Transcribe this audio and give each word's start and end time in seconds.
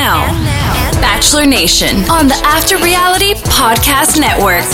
now, 0.00 0.24
Bachelor 1.02 1.44
Nation 1.44 2.08
on 2.08 2.26
the 2.26 2.34
After 2.42 2.78
Reality 2.78 3.34
Podcast 3.34 4.18
Network. 4.18 4.64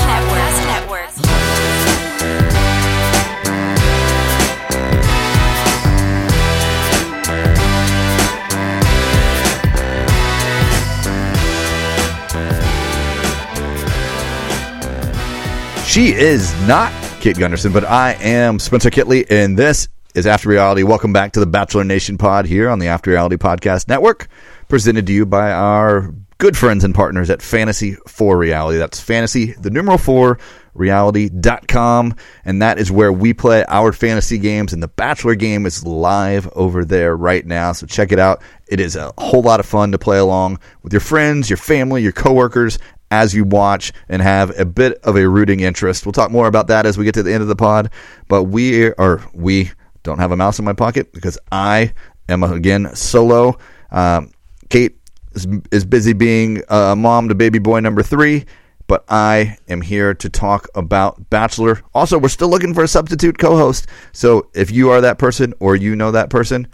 She 15.89 16.13
is 16.13 16.55
not 16.69 16.93
Kate 17.21 17.37
Gunderson, 17.37 17.73
but 17.73 17.85
I 17.85 18.13
am 18.21 18.61
Spencer 18.61 18.91
Kitley, 18.91 19.27
and 19.29 19.59
this 19.59 19.89
is 20.15 20.25
After 20.25 20.49
Reality. 20.49 20.85
Welcome 20.85 21.13
back 21.13 21.33
to 21.33 21.41
the 21.41 21.47
Bachelor 21.47 21.83
Nation 21.83 22.17
pod 22.17 22.47
here 22.47 22.69
on 22.71 22.79
the 22.79 22.87
After 22.87 23.11
Reality 23.11 23.37
Podcast 23.37 23.89
Network, 23.89 24.29
presented 24.69 25.07
to 25.07 25.13
you 25.13 25.27
by 25.27 25.53
our 25.53 26.13
good 26.39 26.57
friends 26.57 26.85
and 26.85 26.95
partners 26.95 27.31
at 27.31 27.43
Fantasy 27.43 27.97
for 28.07 28.37
Reality. 28.37 28.79
That's 28.79 29.01
fantasy, 29.01 29.53
the 29.53 29.71
numeral 29.71 29.99
four, 29.99 30.39
reality.com. 30.75 32.15
And 32.45 32.63
that 32.63 32.79
is 32.79 32.93
where 32.93 33.13
we 33.13 33.33
play 33.33 33.65
our 33.69 33.93
fantasy 33.93 34.39
games. 34.39 34.73
And 34.73 34.83
the 34.83 34.89
Bachelor 34.89 35.35
game 35.35 35.67
is 35.67 35.85
live 35.85 36.49
over 36.53 36.85
there 36.85 37.17
right 37.17 37.45
now. 37.47 37.73
So 37.73 37.87
check 37.87 38.13
it 38.13 38.19
out. 38.19 38.43
It 38.69 38.81
is 38.81 38.97
a 38.97 39.13
whole 39.19 39.43
lot 39.43 39.61
of 39.61 39.67
fun 39.67 39.93
to 39.93 39.99
play 39.99 40.19
along 40.19 40.59
with 40.83 40.93
your 40.93 41.01
friends, 41.01 41.49
your 41.49 41.57
family, 41.57 42.03
your 42.03 42.13
coworkers 42.13 42.79
as 43.11 43.35
you 43.35 43.45
watch 43.45 43.93
and 44.09 44.21
have 44.21 44.59
a 44.59 44.65
bit 44.65 44.99
of 45.05 45.17
a 45.17 45.29
rooting 45.29 45.61
interest. 45.61 46.05
We'll 46.05 46.13
talk 46.13 46.31
more 46.31 46.49
about 46.49 46.67
that 46.69 46.87
as 46.87 46.99
we 46.99 47.05
get 47.05 47.15
to 47.15 47.23
the 47.23 47.33
end 47.33 47.43
of 47.43 47.49
the 47.49 47.57
pod. 47.57 47.91
But 48.29 48.45
we 48.45 48.93
are, 48.95 49.23
we 49.33 49.71
don't 50.03 50.19
have 50.19 50.33
a 50.33 50.37
mouse 50.37 50.59
in 50.59 50.65
my 50.65 50.73
pocket 50.73 51.13
because 51.13 51.39
I 51.51 51.95
am 52.29 52.43
again 52.43 52.95
solo. 52.95 53.59
Um, 53.91 54.33
Kate 54.69 54.97
is, 55.33 55.47
is 55.71 55.85
busy 55.85 56.13
being 56.13 56.63
a 56.69 56.97
mom 56.97 57.29
to 57.29 57.35
baby 57.35 57.59
boy 57.59 57.81
number 57.81 58.03
three, 58.03 58.45
but 58.87 59.05
I 59.09 59.59
am 59.69 59.81
here 59.81 60.15
to 60.15 60.29
talk 60.29 60.69
about 60.75 61.31
Bachelor. 61.31 61.83
Also, 61.95 62.19
we're 62.19 62.29
still 62.29 62.49
looking 62.49 62.75
for 62.75 62.83
a 62.83 62.89
substitute 62.89 63.39
co-host. 63.39 63.87
So 64.13 64.49
if 64.55 64.71
you 64.71 64.91
are 64.91 65.01
that 65.01 65.19
person 65.19 65.55
or 65.61 65.77
you 65.77 65.97
know 65.97 66.11
that 66.13 66.31
person, 66.31 66.69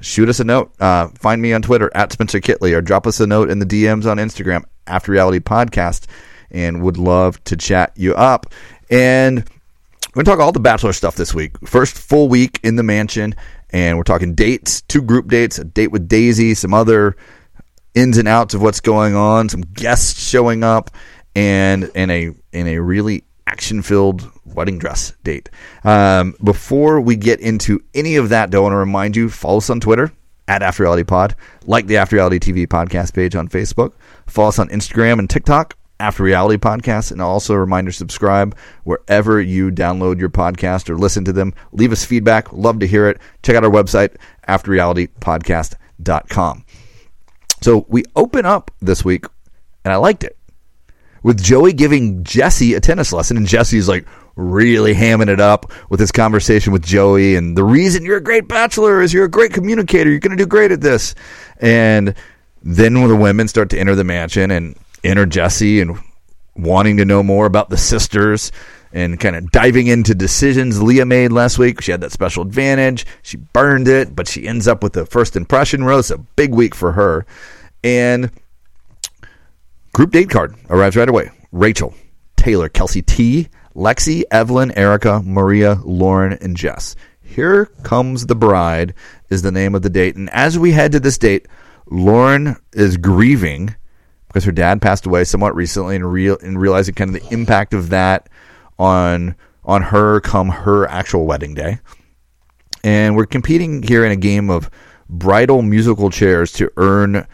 shoot 0.00 0.28
us 0.28 0.40
a 0.40 0.44
note. 0.44 0.72
Uh, 0.80 1.08
find 1.08 1.40
me 1.40 1.52
on 1.52 1.62
Twitter 1.62 1.90
at 1.94 2.12
Spencer 2.12 2.40
Kitley 2.40 2.72
or 2.72 2.82
drop 2.82 3.06
us 3.06 3.20
a 3.20 3.26
note 3.26 3.50
in 3.50 3.58
the 3.58 3.66
DMs 3.66 4.10
on 4.10 4.18
Instagram 4.18 4.64
after 4.86 5.12
Reality 5.12 5.40
Podcast 5.40 6.06
and 6.50 6.82
would 6.82 6.98
love 6.98 7.42
to 7.44 7.56
chat 7.56 7.92
you 7.96 8.14
up. 8.14 8.46
And 8.90 9.38
we're 10.14 10.24
going 10.24 10.24
to 10.26 10.30
talk 10.32 10.40
all 10.40 10.52
the 10.52 10.60
Bachelor 10.60 10.92
stuff 10.92 11.16
this 11.16 11.32
week. 11.32 11.52
First 11.66 11.96
full 11.96 12.28
week 12.28 12.60
in 12.62 12.76
the 12.76 12.82
mansion, 12.82 13.34
and 13.72 13.96
we're 13.96 14.04
talking 14.04 14.34
dates, 14.34 14.82
two 14.82 15.02
group 15.02 15.28
dates, 15.28 15.58
a 15.58 15.64
date 15.64 15.88
with 15.88 16.08
Daisy, 16.08 16.54
some 16.54 16.74
other 16.74 17.16
ins 17.94 18.18
and 18.18 18.28
outs 18.28 18.54
of 18.54 18.62
what's 18.62 18.80
going 18.80 19.14
on, 19.14 19.48
some 19.48 19.62
guests 19.62 20.20
showing 20.20 20.62
up, 20.62 20.90
and 21.34 21.84
in 21.94 22.10
a 22.10 22.30
in 22.52 22.66
a 22.66 22.78
really 22.78 23.24
action 23.46 23.82
filled 23.82 24.30
wedding 24.44 24.78
dress 24.78 25.12
date. 25.24 25.50
Um, 25.84 26.34
before 26.42 27.00
we 27.00 27.16
get 27.16 27.40
into 27.40 27.80
any 27.94 28.16
of 28.16 28.28
that, 28.30 28.50
though, 28.50 28.60
I 28.60 28.62
want 28.62 28.72
to 28.72 28.78
remind 28.78 29.16
you 29.16 29.28
follow 29.28 29.58
us 29.58 29.70
on 29.70 29.80
Twitter 29.80 30.12
at 30.48 30.62
After 30.62 30.82
Reality 30.82 31.04
Pod, 31.04 31.34
like 31.66 31.86
the 31.86 31.96
After 31.96 32.16
Reality 32.16 32.38
TV 32.38 32.66
podcast 32.66 33.14
page 33.14 33.34
on 33.34 33.48
Facebook, 33.48 33.92
follow 34.26 34.48
us 34.48 34.58
on 34.58 34.68
Instagram 34.68 35.18
and 35.18 35.28
TikTok. 35.28 35.76
After 36.02 36.24
Reality 36.24 36.58
Podcast, 36.58 37.12
and 37.12 37.22
also 37.22 37.54
a 37.54 37.60
reminder 37.60 37.92
subscribe 37.92 38.56
wherever 38.82 39.40
you 39.40 39.70
download 39.70 40.18
your 40.18 40.30
podcast 40.30 40.90
or 40.90 40.98
listen 40.98 41.24
to 41.26 41.32
them. 41.32 41.54
Leave 41.70 41.92
us 41.92 42.04
feedback. 42.04 42.52
Love 42.52 42.80
to 42.80 42.88
hear 42.88 43.06
it. 43.06 43.20
Check 43.44 43.54
out 43.54 43.64
our 43.64 43.70
website, 43.70 44.16
afterrealitypodcast.com. 44.48 46.64
So 47.60 47.86
we 47.88 48.02
open 48.16 48.44
up 48.44 48.72
this 48.80 49.04
week, 49.04 49.26
and 49.84 49.94
I 49.94 49.96
liked 49.96 50.24
it 50.24 50.36
with 51.22 51.40
Joey 51.40 51.72
giving 51.72 52.24
Jesse 52.24 52.74
a 52.74 52.80
tennis 52.80 53.12
lesson, 53.12 53.36
and 53.36 53.46
Jesse's 53.46 53.88
like 53.88 54.04
really 54.34 54.94
hamming 54.94 55.28
it 55.28 55.38
up 55.38 55.70
with 55.88 56.00
his 56.00 56.10
conversation 56.10 56.72
with 56.72 56.84
Joey. 56.84 57.36
And 57.36 57.56
the 57.56 57.62
reason 57.62 58.04
you're 58.04 58.16
a 58.16 58.20
great 58.20 58.48
bachelor 58.48 59.02
is 59.02 59.12
you're 59.12 59.26
a 59.26 59.30
great 59.30 59.52
communicator. 59.52 60.10
You're 60.10 60.18
going 60.18 60.36
to 60.36 60.42
do 60.42 60.48
great 60.48 60.72
at 60.72 60.80
this. 60.80 61.14
And 61.58 62.16
then 62.62 63.00
when 63.00 63.08
the 63.08 63.14
women 63.14 63.46
start 63.46 63.70
to 63.70 63.78
enter 63.78 63.94
the 63.94 64.04
mansion 64.04 64.50
and 64.50 64.74
enter 65.04 65.26
Jesse 65.26 65.80
and 65.80 65.98
wanting 66.54 66.98
to 66.98 67.04
know 67.04 67.22
more 67.22 67.46
about 67.46 67.70
the 67.70 67.76
sisters 67.76 68.52
and 68.92 69.18
kind 69.18 69.36
of 69.36 69.50
diving 69.50 69.86
into 69.86 70.14
decisions 70.14 70.82
Leah 70.82 71.06
made 71.06 71.32
last 71.32 71.58
week. 71.58 71.80
She 71.80 71.92
had 71.92 72.02
that 72.02 72.12
special 72.12 72.42
advantage. 72.42 73.06
She 73.22 73.38
burned 73.38 73.88
it, 73.88 74.14
but 74.14 74.28
she 74.28 74.46
ends 74.46 74.68
up 74.68 74.82
with 74.82 74.92
the 74.92 75.06
first 75.06 75.34
impression 75.34 75.84
rose. 75.84 76.10
A 76.10 76.18
big 76.18 76.52
week 76.52 76.74
for 76.74 76.92
her. 76.92 77.24
And 77.82 78.30
group 79.92 80.10
date 80.10 80.30
card 80.30 80.54
arrives 80.68 80.96
right 80.96 81.08
away. 81.08 81.30
Rachel, 81.52 81.94
Taylor, 82.36 82.68
Kelsey 82.68 83.02
T, 83.02 83.48
Lexi, 83.74 84.24
Evelyn, 84.30 84.76
Erica, 84.76 85.22
Maria, 85.24 85.78
Lauren, 85.84 86.34
and 86.34 86.56
Jess. 86.56 86.94
Here 87.22 87.66
comes 87.82 88.26
the 88.26 88.34
bride 88.34 88.92
is 89.30 89.40
the 89.40 89.52
name 89.52 89.74
of 89.74 89.80
the 89.80 89.90
date. 89.90 90.16
And 90.16 90.28
as 90.30 90.58
we 90.58 90.72
head 90.72 90.92
to 90.92 91.00
this 91.00 91.16
date, 91.16 91.48
Lauren 91.90 92.56
is 92.74 92.98
grieving 92.98 93.74
because 94.32 94.44
her 94.44 94.52
dad 94.52 94.80
passed 94.80 95.04
away 95.04 95.24
somewhat 95.24 95.54
recently 95.54 95.96
and, 95.96 96.10
real, 96.10 96.38
and 96.42 96.58
realizing 96.58 96.94
kind 96.94 97.14
of 97.14 97.22
the 97.22 97.32
impact 97.34 97.74
of 97.74 97.90
that 97.90 98.28
on 98.78 99.36
on 99.64 99.82
her 99.82 100.20
come 100.20 100.48
her 100.48 100.86
actual 100.86 101.26
wedding 101.26 101.54
day. 101.54 101.78
And 102.82 103.14
we're 103.14 103.26
competing 103.26 103.82
here 103.82 104.04
in 104.04 104.10
a 104.10 104.16
game 104.16 104.50
of 104.50 104.70
bridal 105.08 105.62
musical 105.62 106.10
chairs 106.10 106.50
to 106.52 106.72
earn 106.76 107.26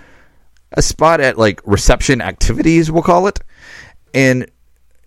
a 0.73 0.83
spot 0.83 1.21
at 1.21 1.39
like 1.39 1.61
reception 1.65 2.21
activities, 2.21 2.91
we'll 2.91 3.03
call 3.03 3.29
it. 3.29 3.41
And 4.13 4.51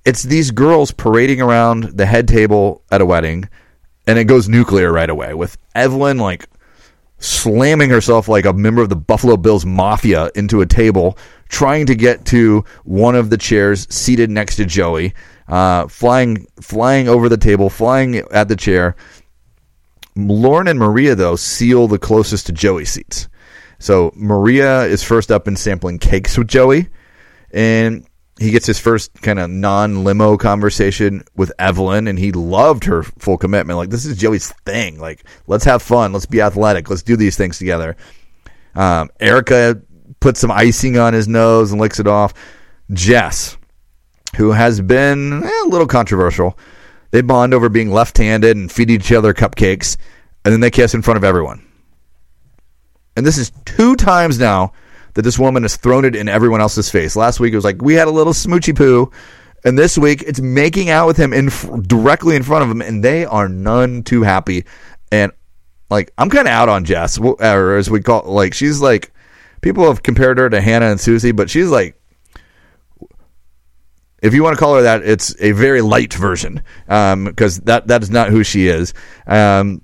it's 0.05 0.23
these 0.23 0.49
girls 0.49 0.91
parading 0.91 1.41
around 1.41 1.83
the 1.83 2.05
head 2.05 2.27
table 2.27 2.83
at 2.91 3.01
a 3.01 3.05
wedding, 3.05 3.47
and 4.07 4.17
it 4.17 4.25
goes 4.25 4.49
nuclear 4.49 4.91
right 4.91 5.09
away 5.09 5.33
with 5.33 5.57
Evelyn 5.75 6.17
like 6.17 6.47
slamming 7.19 7.91
herself 7.91 8.27
like 8.27 8.45
a 8.45 8.53
member 8.53 8.81
of 8.81 8.89
the 8.89 8.95
Buffalo 8.95 9.37
Bills 9.37 9.65
Mafia 9.65 10.31
into 10.33 10.61
a 10.61 10.65
table, 10.65 11.17
trying 11.51 11.85
to 11.85 11.95
get 11.95 12.25
to 12.25 12.63
one 12.85 13.13
of 13.13 13.29
the 13.29 13.37
chairs 13.37 13.85
seated 13.93 14.31
next 14.31 14.55
to 14.55 14.65
Joey, 14.65 15.13
uh, 15.47 15.87
flying 15.87 16.47
flying 16.61 17.07
over 17.07 17.29
the 17.29 17.37
table, 17.37 17.69
flying 17.69 18.15
at 18.31 18.47
the 18.47 18.55
chair. 18.55 18.95
Lauren 20.15 20.67
and 20.67 20.79
Maria 20.79 21.13
though 21.13 21.35
seal 21.35 21.87
the 21.87 21.99
closest 21.99 22.47
to 22.47 22.51
Joey 22.51 22.85
seats. 22.85 23.27
So 23.79 24.11
Maria 24.15 24.83
is 24.83 25.03
first 25.03 25.31
up 25.31 25.47
and 25.47 25.59
sampling 25.59 25.99
cakes 25.99 26.37
with 26.37 26.47
Joey, 26.47 26.87
and 27.51 28.05
he 28.39 28.51
gets 28.51 28.65
his 28.65 28.79
first 28.79 29.13
kind 29.21 29.37
of 29.37 29.49
non 29.49 30.03
limo 30.03 30.37
conversation 30.37 31.23
with 31.35 31.51
Evelyn, 31.59 32.07
and 32.07 32.17
he 32.17 32.31
loved 32.31 32.85
her 32.85 33.03
full 33.03 33.37
commitment. 33.37 33.77
Like 33.77 33.89
this 33.89 34.05
is 34.05 34.17
Joey's 34.17 34.51
thing. 34.65 34.99
Like 34.99 35.25
let's 35.47 35.65
have 35.65 35.81
fun, 35.81 36.13
let's 36.13 36.25
be 36.25 36.41
athletic, 36.41 36.89
let's 36.89 37.03
do 37.03 37.17
these 37.17 37.35
things 37.35 37.57
together. 37.57 37.97
Um, 38.73 39.09
Erica 39.19 39.81
puts 40.21 40.39
some 40.39 40.51
icing 40.51 40.97
on 40.97 41.13
his 41.13 41.27
nose 41.27 41.73
and 41.73 41.81
licks 41.81 41.99
it 41.99 42.07
off. 42.07 42.33
Jess, 42.93 43.57
who 44.37 44.51
has 44.51 44.79
been 44.79 45.43
eh, 45.43 45.61
a 45.65 45.67
little 45.67 45.87
controversial, 45.87 46.57
they 47.09 47.21
bond 47.21 47.53
over 47.53 47.67
being 47.67 47.91
left-handed 47.91 48.55
and 48.55 48.71
feed 48.71 48.89
each 48.89 49.11
other 49.11 49.33
cupcakes, 49.33 49.97
and 50.45 50.53
then 50.53 50.61
they 50.61 50.71
kiss 50.71 50.93
in 50.93 51.01
front 51.01 51.17
of 51.17 51.25
everyone. 51.25 51.67
And 53.17 53.25
this 53.25 53.37
is 53.37 53.51
two 53.65 53.97
times 53.97 54.39
now 54.39 54.71
that 55.15 55.23
this 55.23 55.37
woman 55.37 55.63
has 55.63 55.75
thrown 55.75 56.05
it 56.05 56.15
in 56.15 56.29
everyone 56.29 56.61
else's 56.61 56.89
face. 56.89 57.17
Last 57.17 57.41
week 57.41 57.51
it 57.51 57.57
was 57.57 57.65
like 57.65 57.81
we 57.81 57.95
had 57.95 58.07
a 58.07 58.11
little 58.11 58.33
smoochy 58.33 58.75
poo, 58.75 59.11
and 59.65 59.77
this 59.77 59.97
week 59.97 60.23
it's 60.25 60.39
making 60.39 60.89
out 60.89 61.07
with 61.07 61.17
him 61.17 61.33
in 61.33 61.49
directly 61.81 62.35
in 62.35 62.43
front 62.43 62.63
of 62.63 62.71
him, 62.71 62.81
and 62.81 63.03
they 63.03 63.25
are 63.25 63.49
none 63.49 64.03
too 64.03 64.21
happy. 64.21 64.65
And 65.11 65.33
like 65.89 66.11
I'm 66.17 66.29
kind 66.29 66.47
of 66.47 66.53
out 66.53 66.69
on 66.69 66.85
Jess, 66.85 67.17
or 67.17 67.75
as 67.75 67.89
we 67.89 68.01
call 68.01 68.23
like 68.23 68.53
she's 68.53 68.79
like 68.79 69.10
people 69.61 69.85
have 69.87 70.03
compared 70.03 70.37
her 70.37 70.49
to 70.49 70.61
Hannah 70.61 70.87
and 70.87 70.99
Susie, 70.99 71.31
but 71.31 71.49
she's 71.49 71.69
like. 71.69 71.97
If 74.21 74.35
you 74.35 74.43
want 74.43 74.55
to 74.55 74.59
call 74.59 74.75
her 74.75 74.83
that, 74.83 75.01
it's 75.01 75.35
a 75.39 75.51
very 75.53 75.81
light 75.81 76.13
version 76.13 76.61
because 76.85 77.57
um, 77.57 77.65
that 77.65 77.87
that 77.87 78.03
is 78.03 78.11
not 78.11 78.29
who 78.29 78.43
she 78.43 78.67
is. 78.67 78.93
Um, 79.25 79.81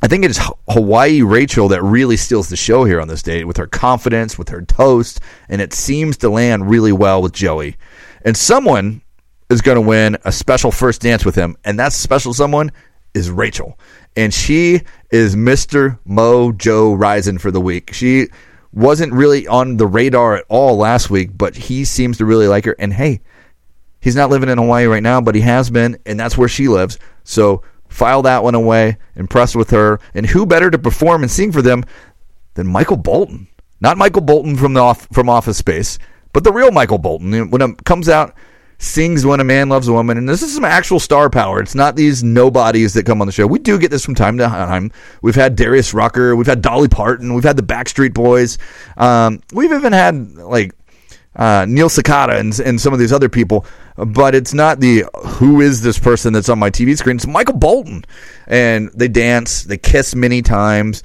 I 0.00 0.06
think 0.06 0.24
it's 0.24 0.38
Hawaii 0.68 1.22
Rachel 1.22 1.68
that 1.68 1.82
really 1.82 2.16
steals 2.16 2.48
the 2.48 2.56
show 2.56 2.84
here 2.84 3.00
on 3.00 3.08
this 3.08 3.22
date 3.22 3.44
with 3.44 3.56
her 3.56 3.66
confidence, 3.66 4.38
with 4.38 4.48
her 4.50 4.62
toast, 4.62 5.20
and 5.48 5.60
it 5.60 5.72
seems 5.72 6.18
to 6.18 6.28
land 6.28 6.70
really 6.70 6.92
well 6.92 7.20
with 7.20 7.32
Joey. 7.32 7.76
And 8.24 8.36
someone 8.36 9.02
is 9.50 9.60
going 9.60 9.74
to 9.74 9.80
win 9.80 10.16
a 10.24 10.30
special 10.30 10.70
first 10.70 11.00
dance 11.00 11.24
with 11.24 11.34
him, 11.34 11.56
and 11.64 11.80
that 11.80 11.92
special 11.92 12.32
someone 12.32 12.70
is 13.12 13.28
Rachel. 13.28 13.76
And 14.16 14.32
she 14.32 14.82
is 15.10 15.34
Mr. 15.34 15.98
Mojo 16.06 16.96
Rising 16.96 17.38
for 17.38 17.50
the 17.50 17.60
week. 17.60 17.92
She 17.92 18.28
wasn't 18.72 19.12
really 19.12 19.46
on 19.46 19.76
the 19.76 19.86
radar 19.86 20.36
at 20.36 20.44
all 20.48 20.76
last 20.76 21.10
week, 21.10 21.30
but 21.36 21.56
he 21.56 21.84
seems 21.84 22.18
to 22.18 22.24
really 22.24 22.48
like 22.48 22.64
her. 22.64 22.76
And 22.78 22.92
hey, 22.92 23.20
he's 24.00 24.16
not 24.16 24.30
living 24.30 24.48
in 24.48 24.58
Hawaii 24.58 24.86
right 24.86 25.02
now, 25.02 25.20
but 25.20 25.34
he 25.34 25.40
has 25.40 25.70
been, 25.70 25.98
and 26.06 26.18
that's 26.18 26.36
where 26.36 26.48
she 26.48 26.68
lives. 26.68 26.98
So 27.24 27.62
file 27.88 28.22
that 28.22 28.42
one 28.42 28.54
away, 28.54 28.98
impressed 29.16 29.56
with 29.56 29.70
her. 29.70 30.00
And 30.14 30.26
who 30.26 30.46
better 30.46 30.70
to 30.70 30.78
perform 30.78 31.22
and 31.22 31.30
sing 31.30 31.52
for 31.52 31.62
them 31.62 31.84
than 32.54 32.66
Michael 32.66 32.96
Bolton? 32.96 33.48
not 33.80 33.98
Michael 33.98 34.22
Bolton 34.22 34.56
from 34.56 34.74
the 34.74 34.80
off, 34.80 35.06
from 35.12 35.28
Office 35.28 35.58
Space, 35.58 35.98
but 36.32 36.44
the 36.44 36.52
real 36.52 36.70
Michael 36.70 36.98
Bolton. 36.98 37.50
When 37.50 37.62
it 37.62 37.84
comes 37.84 38.08
out, 38.08 38.34
sings 38.78 39.26
"When 39.26 39.40
a 39.40 39.44
Man 39.44 39.68
Loves 39.68 39.88
a 39.88 39.92
Woman," 39.92 40.16
and 40.18 40.28
this 40.28 40.42
is 40.42 40.54
some 40.54 40.64
actual 40.64 41.00
star 41.00 41.28
power. 41.28 41.60
It's 41.60 41.74
not 41.74 41.96
these 41.96 42.22
nobodies 42.22 42.94
that 42.94 43.06
come 43.06 43.20
on 43.20 43.26
the 43.26 43.32
show. 43.32 43.46
We 43.46 43.58
do 43.58 43.78
get 43.78 43.90
this 43.90 44.04
from 44.04 44.14
time 44.14 44.38
to 44.38 44.44
time. 44.44 44.92
We've 45.22 45.34
had 45.34 45.56
Darius 45.56 45.92
Rucker, 45.92 46.36
we've 46.36 46.46
had 46.46 46.62
Dolly 46.62 46.88
Parton, 46.88 47.34
we've 47.34 47.44
had 47.44 47.56
the 47.56 47.62
Backstreet 47.62 48.14
Boys. 48.14 48.58
Um, 48.96 49.40
we've 49.52 49.72
even 49.72 49.92
had 49.92 50.36
like 50.36 50.72
uh, 51.38 51.64
Neil 51.68 51.88
Sedaka 51.88 52.38
and, 52.38 52.58
and 52.60 52.80
some 52.80 52.92
of 52.92 52.98
these 52.98 53.12
other 53.12 53.28
people, 53.28 53.64
but 53.96 54.34
it's 54.34 54.52
not 54.52 54.80
the 54.80 55.04
who 55.24 55.60
is 55.60 55.80
this 55.80 55.98
person 55.98 56.32
that's 56.32 56.48
on 56.48 56.58
my 56.58 56.70
TV 56.70 56.96
screen. 56.96 57.16
It's 57.16 57.26
Michael 57.26 57.56
Bolton, 57.56 58.04
and 58.46 58.90
they 58.94 59.08
dance, 59.08 59.62
they 59.62 59.78
kiss 59.78 60.14
many 60.14 60.42
times, 60.42 61.02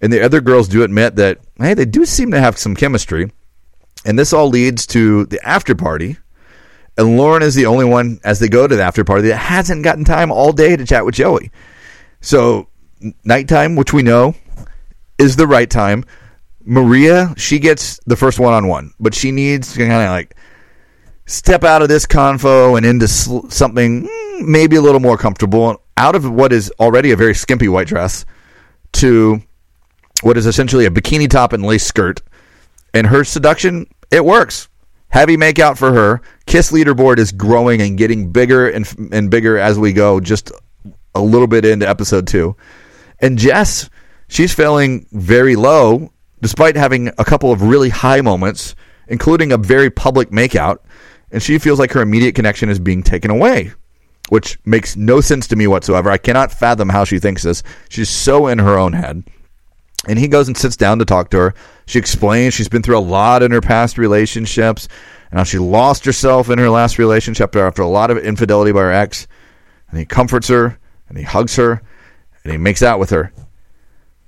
and 0.00 0.12
the 0.12 0.24
other 0.24 0.40
girls 0.40 0.68
do 0.68 0.82
admit 0.82 1.16
that 1.16 1.38
hey, 1.58 1.74
they 1.74 1.84
do 1.84 2.06
seem 2.06 2.30
to 2.30 2.40
have 2.40 2.56
some 2.56 2.76
chemistry, 2.76 3.30
and 4.04 4.18
this 4.18 4.32
all 4.32 4.48
leads 4.48 4.86
to 4.88 5.26
the 5.26 5.44
after 5.46 5.74
party. 5.74 6.16
And 6.96 7.16
Lauren 7.16 7.42
is 7.42 7.54
the 7.54 7.66
only 7.66 7.84
one 7.84 8.20
as 8.24 8.38
they 8.38 8.48
go 8.48 8.66
to 8.66 8.76
the 8.76 8.82
after 8.82 9.04
party 9.04 9.28
that 9.28 9.36
hasn't 9.36 9.82
gotten 9.82 10.04
time 10.04 10.30
all 10.30 10.52
day 10.52 10.76
to 10.76 10.84
chat 10.86 11.04
with 11.04 11.16
Joey. 11.16 11.50
So 12.20 12.68
nighttime, 13.24 13.74
which 13.76 13.92
we 13.92 14.02
know 14.02 14.34
is 15.18 15.36
the 15.36 15.46
right 15.46 15.68
time 15.68 16.04
Maria, 16.64 17.34
she 17.36 17.58
gets 17.58 18.00
the 18.06 18.16
first 18.16 18.40
one 18.40 18.54
on 18.54 18.66
one, 18.66 18.92
but 18.98 19.14
she 19.14 19.30
needs 19.30 19.72
to 19.74 19.78
kind 19.78 19.92
of 19.92 20.10
like 20.10 20.34
step 21.26 21.62
out 21.62 21.82
of 21.82 21.88
this 21.88 22.06
convo 22.06 22.76
and 22.76 22.86
into 22.86 23.06
sl- 23.06 23.46
something 23.48 24.08
mm, 24.08 24.40
maybe 24.40 24.76
a 24.76 24.80
little 24.80 25.00
more 25.00 25.18
comfortable 25.18 25.82
out 25.96 26.16
of 26.16 26.28
what 26.28 26.52
is 26.52 26.72
already 26.80 27.12
a 27.12 27.16
very 27.16 27.34
skimpy 27.34 27.68
white 27.68 27.86
dress 27.86 28.24
to 28.92 29.40
what 30.22 30.36
is 30.36 30.46
essentially 30.46 30.86
a 30.86 30.90
bikini 30.90 31.28
top 31.28 31.52
and 31.52 31.64
lace 31.64 31.84
skirt. 31.84 32.22
And 32.94 33.06
her 33.08 33.24
seduction, 33.24 33.86
it 34.10 34.24
works. 34.24 34.68
Heavy 35.14 35.36
makeout 35.36 35.78
for 35.78 35.92
her. 35.92 36.20
Kiss 36.46 36.72
leaderboard 36.72 37.18
is 37.18 37.30
growing 37.30 37.80
and 37.80 37.96
getting 37.96 38.32
bigger 38.32 38.68
and, 38.68 38.84
and 39.12 39.30
bigger 39.30 39.56
as 39.56 39.78
we 39.78 39.92
go, 39.92 40.18
just 40.18 40.50
a 41.14 41.20
little 41.20 41.46
bit 41.46 41.64
into 41.64 41.88
episode 41.88 42.26
two. 42.26 42.56
And 43.20 43.38
Jess, 43.38 43.88
she's 44.26 44.52
feeling 44.52 45.06
very 45.12 45.54
low 45.54 46.10
despite 46.42 46.74
having 46.74 47.12
a 47.16 47.24
couple 47.24 47.52
of 47.52 47.62
really 47.62 47.90
high 47.90 48.22
moments, 48.22 48.74
including 49.06 49.52
a 49.52 49.56
very 49.56 49.88
public 49.88 50.30
makeout, 50.30 50.78
and 51.30 51.40
she 51.40 51.60
feels 51.60 51.78
like 51.78 51.92
her 51.92 52.02
immediate 52.02 52.34
connection 52.34 52.68
is 52.68 52.80
being 52.80 53.04
taken 53.04 53.30
away, 53.30 53.70
which 54.30 54.58
makes 54.64 54.96
no 54.96 55.20
sense 55.20 55.46
to 55.46 55.54
me 55.54 55.68
whatsoever. 55.68 56.10
I 56.10 56.18
cannot 56.18 56.50
fathom 56.50 56.88
how 56.88 57.04
she 57.04 57.20
thinks 57.20 57.44
this. 57.44 57.62
She's 57.88 58.10
so 58.10 58.48
in 58.48 58.58
her 58.58 58.76
own 58.76 58.94
head. 58.94 59.22
And 60.08 60.18
he 60.18 60.26
goes 60.26 60.48
and 60.48 60.56
sits 60.56 60.76
down 60.76 60.98
to 60.98 61.04
talk 61.04 61.30
to 61.30 61.38
her. 61.38 61.54
She 61.86 61.98
explains 61.98 62.54
she's 62.54 62.68
been 62.68 62.82
through 62.82 62.98
a 62.98 63.00
lot 63.00 63.42
in 63.42 63.50
her 63.50 63.60
past 63.60 63.98
relationships 63.98 64.88
and 65.30 65.38
how 65.38 65.44
she 65.44 65.58
lost 65.58 66.04
herself 66.04 66.48
in 66.48 66.58
her 66.58 66.70
last 66.70 66.98
relationship 66.98 67.54
after 67.56 67.82
a 67.82 67.88
lot 67.88 68.10
of 68.10 68.18
infidelity 68.18 68.72
by 68.72 68.80
her 68.80 68.92
ex. 68.92 69.26
And 69.90 69.98
he 69.98 70.04
comforts 70.04 70.48
her 70.48 70.78
and 71.08 71.18
he 71.18 71.24
hugs 71.24 71.56
her 71.56 71.82
and 72.42 72.52
he 72.52 72.58
makes 72.58 72.82
out 72.82 72.98
with 72.98 73.10
her. 73.10 73.32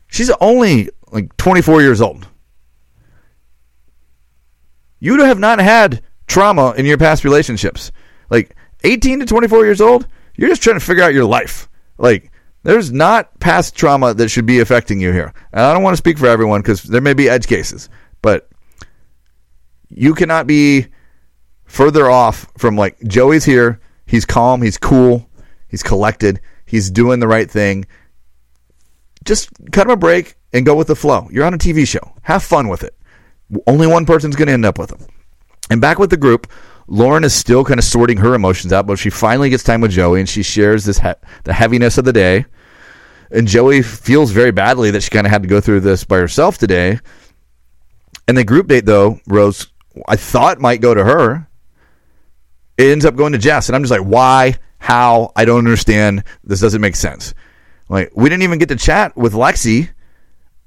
She's 0.09 0.31
only 0.41 0.91
like 1.11 1.37
24 1.37 1.83
years 1.83 2.01
old. 2.01 2.27
You 4.99 5.23
have 5.23 5.39
not 5.39 5.59
had 5.59 6.03
trauma 6.27 6.73
in 6.77 6.87
your 6.87 6.99
past 6.99 7.25
relationships. 7.25 7.93
Like 8.31 8.57
18 8.85 9.21
to 9.21 9.27
24 9.27 9.65
years 9.65 9.81
old, 9.81 10.07
you're 10.37 10.49
just 10.49 10.63
trying 10.63 10.79
to 10.79 10.85
figure 10.85 11.03
out 11.03 11.15
your 11.15 11.25
life. 11.25 11.69
Like 11.99 12.31
there's 12.67 12.91
not 12.91 13.39
past 13.39 13.77
trauma 13.77 14.13
that 14.15 14.29
should 14.29 14.45
be 14.45 14.59
affecting 14.59 15.01
you 15.01 15.13
here. 15.13 15.33
And 15.53 15.63
I 15.63 15.73
don't 15.73 15.85
want 15.85 15.93
to 15.93 15.99
speak 15.99 16.19
for 16.19 16.27
everyone 16.27 16.63
because 16.63 16.83
there 16.83 17.01
may 17.01 17.15
be 17.15 17.29
edge 17.29 17.47
cases, 17.47 17.89
but 18.23 18.49
you 19.89 20.15
cannot 20.15 20.49
be 20.49 20.87
further 21.65 22.11
off 22.11 22.47
from 22.59 22.77
like 22.77 23.01
Joey's 23.05 23.45
here. 23.45 23.81
He's 24.05 24.25
calm. 24.25 24.63
He's 24.63 24.79
cool. 24.79 25.29
He's 25.69 25.85
collected. 25.85 26.41
He's 26.65 26.91
doing 26.91 27.21
the 27.21 27.29
right 27.29 27.49
thing. 27.49 27.87
Just 29.25 29.49
cut 29.71 29.87
him 29.87 29.93
a 29.93 29.97
break 29.97 30.35
and 30.53 30.67
go 30.67 30.75
with 30.75 30.89
the 30.89 30.97
flow. 30.97 31.29
You're 31.31 31.45
on 31.45 31.55
a 31.55 31.59
TV 31.59 31.87
show. 31.87 32.15
Have 32.23 32.43
fun 32.43 32.67
with 32.67 32.83
it. 32.83 32.97
Only 33.69 33.87
one 33.87 34.07
person's 34.07 34.35
going 34.35 34.49
to 34.49 34.55
end 34.55 34.65
up 34.65 34.79
with 34.79 34.91
him. 34.91 35.07
And 35.71 35.81
back 35.81 36.01
with 36.01 36.11
the 36.11 36.17
group, 36.17 36.51
Lauren 36.89 37.23
is 37.23 37.35
still 37.35 37.65
kind 37.65 37.79
of 37.79 37.85
sorting 37.85 38.19
her 38.19 38.35
emotions 38.35 38.73
out, 38.73 38.87
but 38.89 38.99
she 38.99 39.11
finally 39.11 39.51
gets 39.51 39.63
time 39.63 39.81
with 39.81 39.93
Joey 39.93 40.19
and 40.21 40.29
she 40.29 40.43
shares 40.43 40.85
this 40.85 40.99
he- 40.99 41.13
the 41.45 41.53
heaviness 41.53 41.99
of 41.99 42.05
the 42.05 42.13
day. 42.13 42.45
And 43.31 43.49
Joey 43.49 43.83
feels 43.83 44.31
very 44.31 44.53
badly 44.53 44.91
that 44.93 45.03
she 45.03 45.11
kind 45.11 45.27
of 45.27 45.31
had 45.31 45.43
to 45.43 45.49
go 45.49 45.61
through 45.61 45.81
this 45.81 46.05
by 46.05 46.19
herself 46.19 46.59
today. 46.59 47.01
And 48.29 48.37
the 48.37 48.45
group 48.45 48.69
date, 48.69 48.87
though, 48.87 49.21
Rose, 49.27 49.67
I 50.07 50.17
thought 50.17 50.61
might 50.61 50.81
go 50.81 50.95
to 50.95 51.05
her. 51.05 51.49
It 52.77 52.91
ends 52.91 53.05
up 53.05 53.17
going 53.17 53.33
to 53.33 53.39
Jess. 53.39 53.69
And 53.69 53.77
I'm 53.77 53.83
just 53.83 53.91
like, 53.91 54.01
why? 54.07 54.57
How? 54.79 55.33
I 55.35 55.45
don't 55.45 55.59
understand. 55.59 56.25
This 56.45 56.61
doesn't 56.61 56.81
make 56.81 56.97
sense. 56.97 57.35
Like, 57.89 58.11
we 58.15 58.29
didn't 58.29 58.43
even 58.43 58.59
get 58.59 58.69
to 58.69 58.77
chat 58.77 59.17
with 59.17 59.33
Lexi 59.33 59.91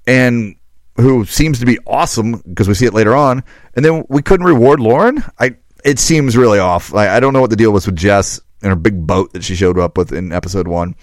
and 0.07 0.55
who 0.99 1.25
seems 1.25 1.59
to 1.59 1.65
be 1.65 1.79
awesome 1.87 2.41
because 2.47 2.67
we 2.67 2.73
see 2.73 2.85
it 2.85 2.93
later 2.93 3.15
on, 3.15 3.43
and 3.75 3.83
then 3.83 4.05
we 4.09 4.21
couldn't 4.21 4.45
reward 4.45 4.79
Lauren. 4.79 5.23
I 5.39 5.55
it 5.83 5.99
seems 5.99 6.35
really 6.35 6.59
off. 6.59 6.93
I, 6.93 7.15
I 7.15 7.19
don't 7.19 7.33
know 7.33 7.41
what 7.41 7.49
the 7.49 7.55
deal 7.55 7.71
was 7.71 7.85
with 7.85 7.95
Jess 7.95 8.41
and 8.61 8.69
her 8.69 8.75
big 8.75 9.07
boat 9.07 9.31
that 9.33 9.43
she 9.43 9.55
showed 9.55 9.79
up 9.79 9.97
with 9.97 10.11
in 10.11 10.31
episode 10.31 10.67
one. 10.67 10.95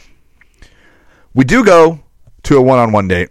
We 1.36 1.44
do 1.44 1.62
go 1.62 2.00
to 2.44 2.56
a 2.56 2.62
one-on-one 2.62 3.08
date, 3.08 3.28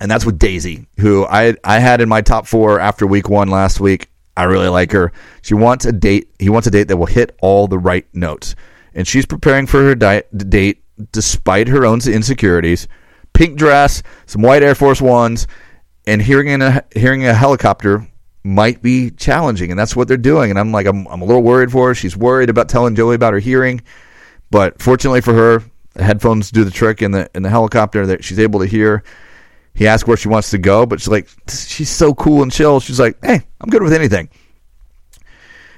and 0.00 0.10
that's 0.10 0.26
with 0.26 0.40
Daisy, 0.40 0.88
who 0.98 1.24
I 1.24 1.54
I 1.62 1.78
had 1.78 2.00
in 2.00 2.08
my 2.08 2.20
top 2.20 2.48
four 2.48 2.80
after 2.80 3.06
week 3.06 3.28
one 3.28 3.46
last 3.46 3.78
week. 3.78 4.10
I 4.36 4.42
really 4.42 4.66
like 4.66 4.90
her. 4.90 5.12
She 5.42 5.54
wants 5.54 5.84
a 5.84 5.92
date. 5.92 6.30
He 6.40 6.48
wants 6.48 6.66
a 6.66 6.72
date 6.72 6.88
that 6.88 6.96
will 6.96 7.06
hit 7.06 7.36
all 7.40 7.68
the 7.68 7.78
right 7.78 8.04
notes, 8.12 8.56
and 8.92 9.06
she's 9.06 9.24
preparing 9.24 9.68
for 9.68 9.80
her 9.82 9.94
di- 9.94 10.24
date 10.36 10.82
despite 11.12 11.68
her 11.68 11.86
own 11.86 12.00
insecurities 12.08 12.88
pink 13.34 13.56
dress, 13.56 14.02
some 14.26 14.42
white 14.42 14.64
Air 14.64 14.74
Force 14.74 15.00
Ones, 15.00 15.46
and 16.08 16.20
hearing 16.20 16.60
a 16.60 16.84
hearing 16.92 17.24
a 17.24 17.32
helicopter 17.32 18.04
might 18.42 18.82
be 18.82 19.12
challenging, 19.12 19.70
and 19.70 19.78
that's 19.78 19.94
what 19.94 20.08
they're 20.08 20.16
doing. 20.16 20.50
And 20.50 20.58
I'm 20.58 20.72
like, 20.72 20.86
I'm, 20.86 21.06
I'm 21.06 21.22
a 21.22 21.24
little 21.24 21.44
worried 21.44 21.70
for 21.70 21.86
her. 21.86 21.94
She's 21.94 22.16
worried 22.16 22.50
about 22.50 22.68
telling 22.68 22.96
Joey 22.96 23.14
about 23.14 23.32
her 23.32 23.38
hearing, 23.38 23.80
but 24.50 24.82
fortunately 24.82 25.20
for 25.20 25.34
her, 25.34 25.62
the 25.98 26.04
headphones 26.04 26.50
do 26.50 26.64
the 26.64 26.70
trick 26.70 27.02
in 27.02 27.10
the 27.10 27.28
in 27.34 27.42
the 27.42 27.50
helicopter 27.50 28.06
that 28.06 28.24
she's 28.24 28.38
able 28.38 28.60
to 28.60 28.66
hear. 28.66 29.02
He 29.74 29.86
asks 29.86 30.06
where 30.06 30.16
she 30.16 30.28
wants 30.28 30.50
to 30.50 30.58
go, 30.58 30.86
but 30.86 31.00
she's 31.00 31.08
like, 31.08 31.28
she's 31.48 31.90
so 31.90 32.14
cool 32.14 32.42
and 32.42 32.50
chill. 32.50 32.80
She's 32.80 32.98
like, 32.98 33.18
hey, 33.22 33.42
I'm 33.60 33.68
good 33.68 33.82
with 33.82 33.92
anything. 33.92 34.28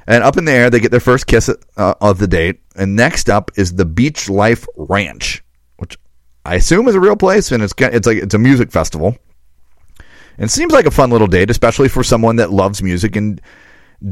And 0.07 0.23
up 0.23 0.37
in 0.37 0.45
the 0.45 0.53
air, 0.53 0.71
they 0.71 0.81
get 0.81 0.91
their 0.91 1.01
first 1.01 1.27
kiss 1.27 1.51
uh, 1.77 1.95
of 2.01 2.19
the 2.19 2.27
date. 2.27 2.61
And 2.77 2.97
next 2.97 3.29
up 3.29 3.51
is 3.57 3.75
the 3.75 3.85
Beach 3.85 4.29
Life 4.29 4.67
Ranch. 4.77 5.43
Which 5.77 5.99
I 6.45 6.57
assume 6.57 6.89
is 6.89 6.95
a 6.95 7.01
real 7.01 7.17
place, 7.17 7.51
and 7.51 7.63
it's 7.63 7.75
it's 7.79 8.07
like 8.07 8.19
it's 8.19 8.35
a 8.35 8.39
music 8.39 8.71
festival. 8.71 9.17
And 10.37 10.51
seems 10.51 10.73
like 10.73 10.87
a 10.87 10.91
fun 10.91 11.11
little 11.11 11.27
date, 11.27 11.51
especially 11.51 11.89
for 11.89 12.03
someone 12.03 12.37
that 12.37 12.51
loves 12.51 12.83
music. 12.83 13.17
And 13.17 13.41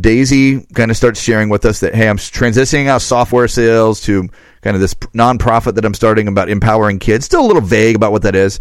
Daisy 0.01 0.61
kind 0.75 0.91
of 0.91 0.97
starts 0.97 1.21
sharing 1.21 1.49
with 1.49 1.65
us 1.65 1.81
that 1.81 1.95
hey, 1.95 2.09
I'm 2.09 2.19
transitioning 2.19 2.89
out 2.89 3.03
software 3.03 3.49
sales 3.49 4.01
to 4.03 4.29
kind 4.61 4.75
of 4.75 4.81
this 4.81 4.95
nonprofit 4.95 5.75
that 5.75 5.85
I'm 5.85 5.95
starting 5.95 6.29
about 6.29 6.49
empowering 6.49 6.99
kids. 6.99 7.25
Still 7.25 7.41
a 7.41 7.47
little 7.47 7.63
vague 7.63 7.97
about 7.97 8.13
what 8.13 8.23
that 8.23 8.37
is. 8.37 8.61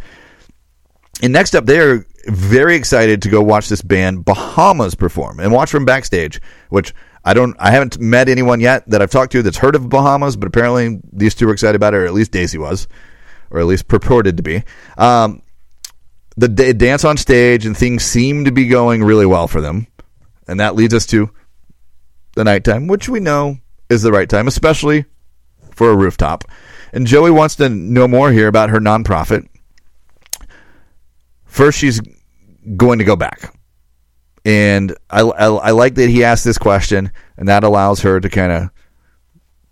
And 1.22 1.34
next 1.34 1.55
up, 1.55 1.65
they're 1.65 2.05
very 2.27 2.75
excited 2.75 3.24
to 3.24 3.29
go 3.29 3.41
watch 3.41 3.69
this 3.69 3.81
band 3.81 4.24
Bahamas 4.24 4.96
perform 4.96 5.39
and 5.39 5.51
watch 5.51 5.72
from 5.72 5.86
backstage, 5.86 6.39
which 6.69 6.93
I 7.25 7.34
don't, 7.34 7.55
I 7.60 7.72
haven't 7.72 8.00
met 8.00 8.29
anyone 8.29 8.60
yet 8.60 8.88
that 8.89 9.01
I've 9.01 9.10
talked 9.10 9.31
to 9.31 9.41
that's 9.41 9.57
heard 9.57 9.75
of 9.75 9.89
Bahamas, 9.89 10.38
but 10.38 10.48
apparently 10.48 11.01
these 11.12 11.34
two 11.36 11.48
were 11.48 11.53
excited 11.53 11.75
about 11.75 11.93
it, 11.93 11.98
or 11.98 12.05
at 12.05 12.13
least 12.13 12.31
Daisy 12.31 12.57
was 12.57 12.88
or 13.50 13.60
at 13.60 13.65
least 13.65 13.88
purported 13.88 14.38
to 14.38 14.43
be. 14.43 14.63
Um, 14.98 15.41
the 16.36 16.74
dance 16.74 17.03
on 17.03 17.17
stage 17.17 17.65
and 17.65 17.75
things 17.75 18.03
seem 18.03 18.46
to 18.46 18.51
be 18.51 18.67
going 18.67 19.03
really 19.03 19.25
well 19.25 19.48
for 19.48 19.60
them, 19.60 19.88
and 20.48 20.60
that 20.60 20.75
leads 20.75 20.94
us 20.94 21.06
to 21.08 21.30
the 22.36 22.44
nighttime, 22.44 22.88
which 22.88 23.10
we 23.10 23.20
know 23.20 23.58
is 23.89 24.01
the 24.01 24.12
right 24.12 24.30
time, 24.30 24.48
especially 24.48 25.06
for 25.72 25.89
a 25.89 25.96
rooftop. 25.96 26.44
And 26.94 27.06
Joey 27.06 27.32
wants 27.32 27.56
to 27.56 27.70
know 27.70 28.08
more 28.08 28.32
here 28.32 28.48
about 28.48 28.70
her 28.70 28.80
nonprofit. 28.80 29.48
First, 31.46 31.80
she's 31.80 32.01
going 32.75 33.00
to 33.00 33.06
go 33.06 33.16
back. 33.16 33.54
And 34.46 34.96
I, 35.10 35.22
I, 35.22 35.46
I 35.48 35.72
like 35.72 35.96
that 35.96 36.10
he 36.10 36.24
asked 36.24 36.46
this 36.46 36.58
question, 36.58 37.12
and 37.38 37.48
that 37.48 37.63
allows 37.63 38.01
her 38.01 38.20
to 38.20 38.30
kind 38.30 38.51
of 38.51 38.70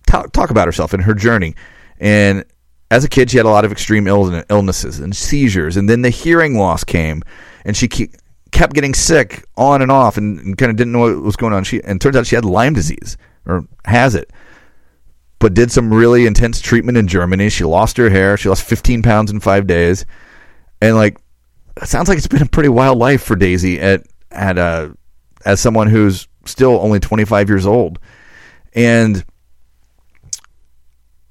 talk, 0.05 0.31
talk 0.33 0.49
about 0.49 0.67
herself 0.67 0.93
and 0.93 1.03
her 1.03 1.13
journey. 1.13 1.55
And 1.99 2.43
as 2.91 3.03
a 3.03 3.09
kid, 3.09 3.31
she 3.31 3.37
had 3.37 3.45
a 3.45 3.49
lot 3.49 3.65
of 3.65 3.71
extreme 3.71 4.07
illnesses 4.07 4.99
and 4.99 5.15
seizures, 5.15 5.77
and 5.77 5.89
then 5.89 6.01
the 6.01 6.09
hearing 6.09 6.57
loss 6.57 6.83
came, 6.83 7.23
and 7.63 7.75
she 7.77 7.87
kept 8.55 8.73
getting 8.73 8.93
sick 8.93 9.43
on 9.57 9.81
and 9.81 9.91
off, 9.91 10.15
and, 10.15 10.39
and 10.39 10.57
kind 10.57 10.69
of 10.69 10.77
didn't 10.77 10.93
know 10.93 10.99
what 10.99 11.21
was 11.21 11.35
going 11.35 11.51
on. 11.51 11.65
She 11.65 11.83
and 11.83 11.99
turns 11.99 12.15
out 12.15 12.25
she 12.25 12.35
had 12.35 12.45
Lyme 12.45 12.73
disease 12.73 13.17
or 13.45 13.67
has 13.83 14.15
it, 14.15 14.31
but 15.39 15.53
did 15.53 15.73
some 15.73 15.93
really 15.93 16.25
intense 16.25 16.61
treatment 16.61 16.97
in 16.97 17.05
Germany. 17.05 17.49
She 17.49 17.65
lost 17.65 17.97
her 17.97 18.09
hair. 18.09 18.37
She 18.37 18.47
lost 18.47 18.63
15 18.63 19.01
pounds 19.01 19.29
in 19.29 19.41
five 19.41 19.67
days, 19.67 20.05
and 20.81 20.95
like 20.95 21.19
it 21.81 21.87
sounds 21.87 22.07
like 22.07 22.17
it's 22.17 22.27
been 22.27 22.41
a 22.41 22.47
pretty 22.47 22.69
wild 22.69 22.97
life 22.97 23.21
for 23.21 23.35
Daisy 23.35 23.77
at 23.81 24.03
at 24.31 24.57
uh, 24.57 24.89
as 25.43 25.59
someone 25.59 25.87
who's 25.87 26.29
still 26.45 26.79
only 26.79 27.01
25 27.01 27.49
years 27.49 27.65
old, 27.65 27.99
and 28.73 29.25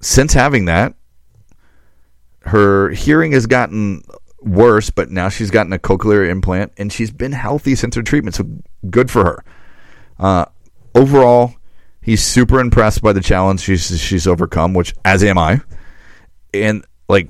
since 0.02 0.34
having 0.34 0.66
that, 0.66 0.94
her 2.40 2.90
hearing 2.90 3.32
has 3.32 3.46
gotten 3.46 4.02
worse, 4.44 4.90
but 4.90 5.10
now 5.10 5.28
she's 5.28 5.50
gotten 5.50 5.72
a 5.72 5.78
cochlear 5.78 6.28
implant 6.28 6.72
and 6.76 6.92
she's 6.92 7.10
been 7.10 7.32
healthy 7.32 7.74
since 7.74 7.94
her 7.94 8.02
treatment. 8.02 8.34
So 8.34 8.46
good 8.90 9.10
for 9.10 9.24
her. 9.24 9.44
Uh, 10.18 10.44
overall, 10.94 11.54
he's 12.02 12.22
super 12.22 12.60
impressed 12.60 13.02
by 13.02 13.12
the 13.12 13.20
challenge 13.20 13.60
she's 13.60 14.00
she's 14.00 14.26
overcome, 14.26 14.74
which 14.74 14.94
as 15.04 15.24
am 15.24 15.38
I. 15.38 15.60
And 16.52 16.84
like 17.08 17.28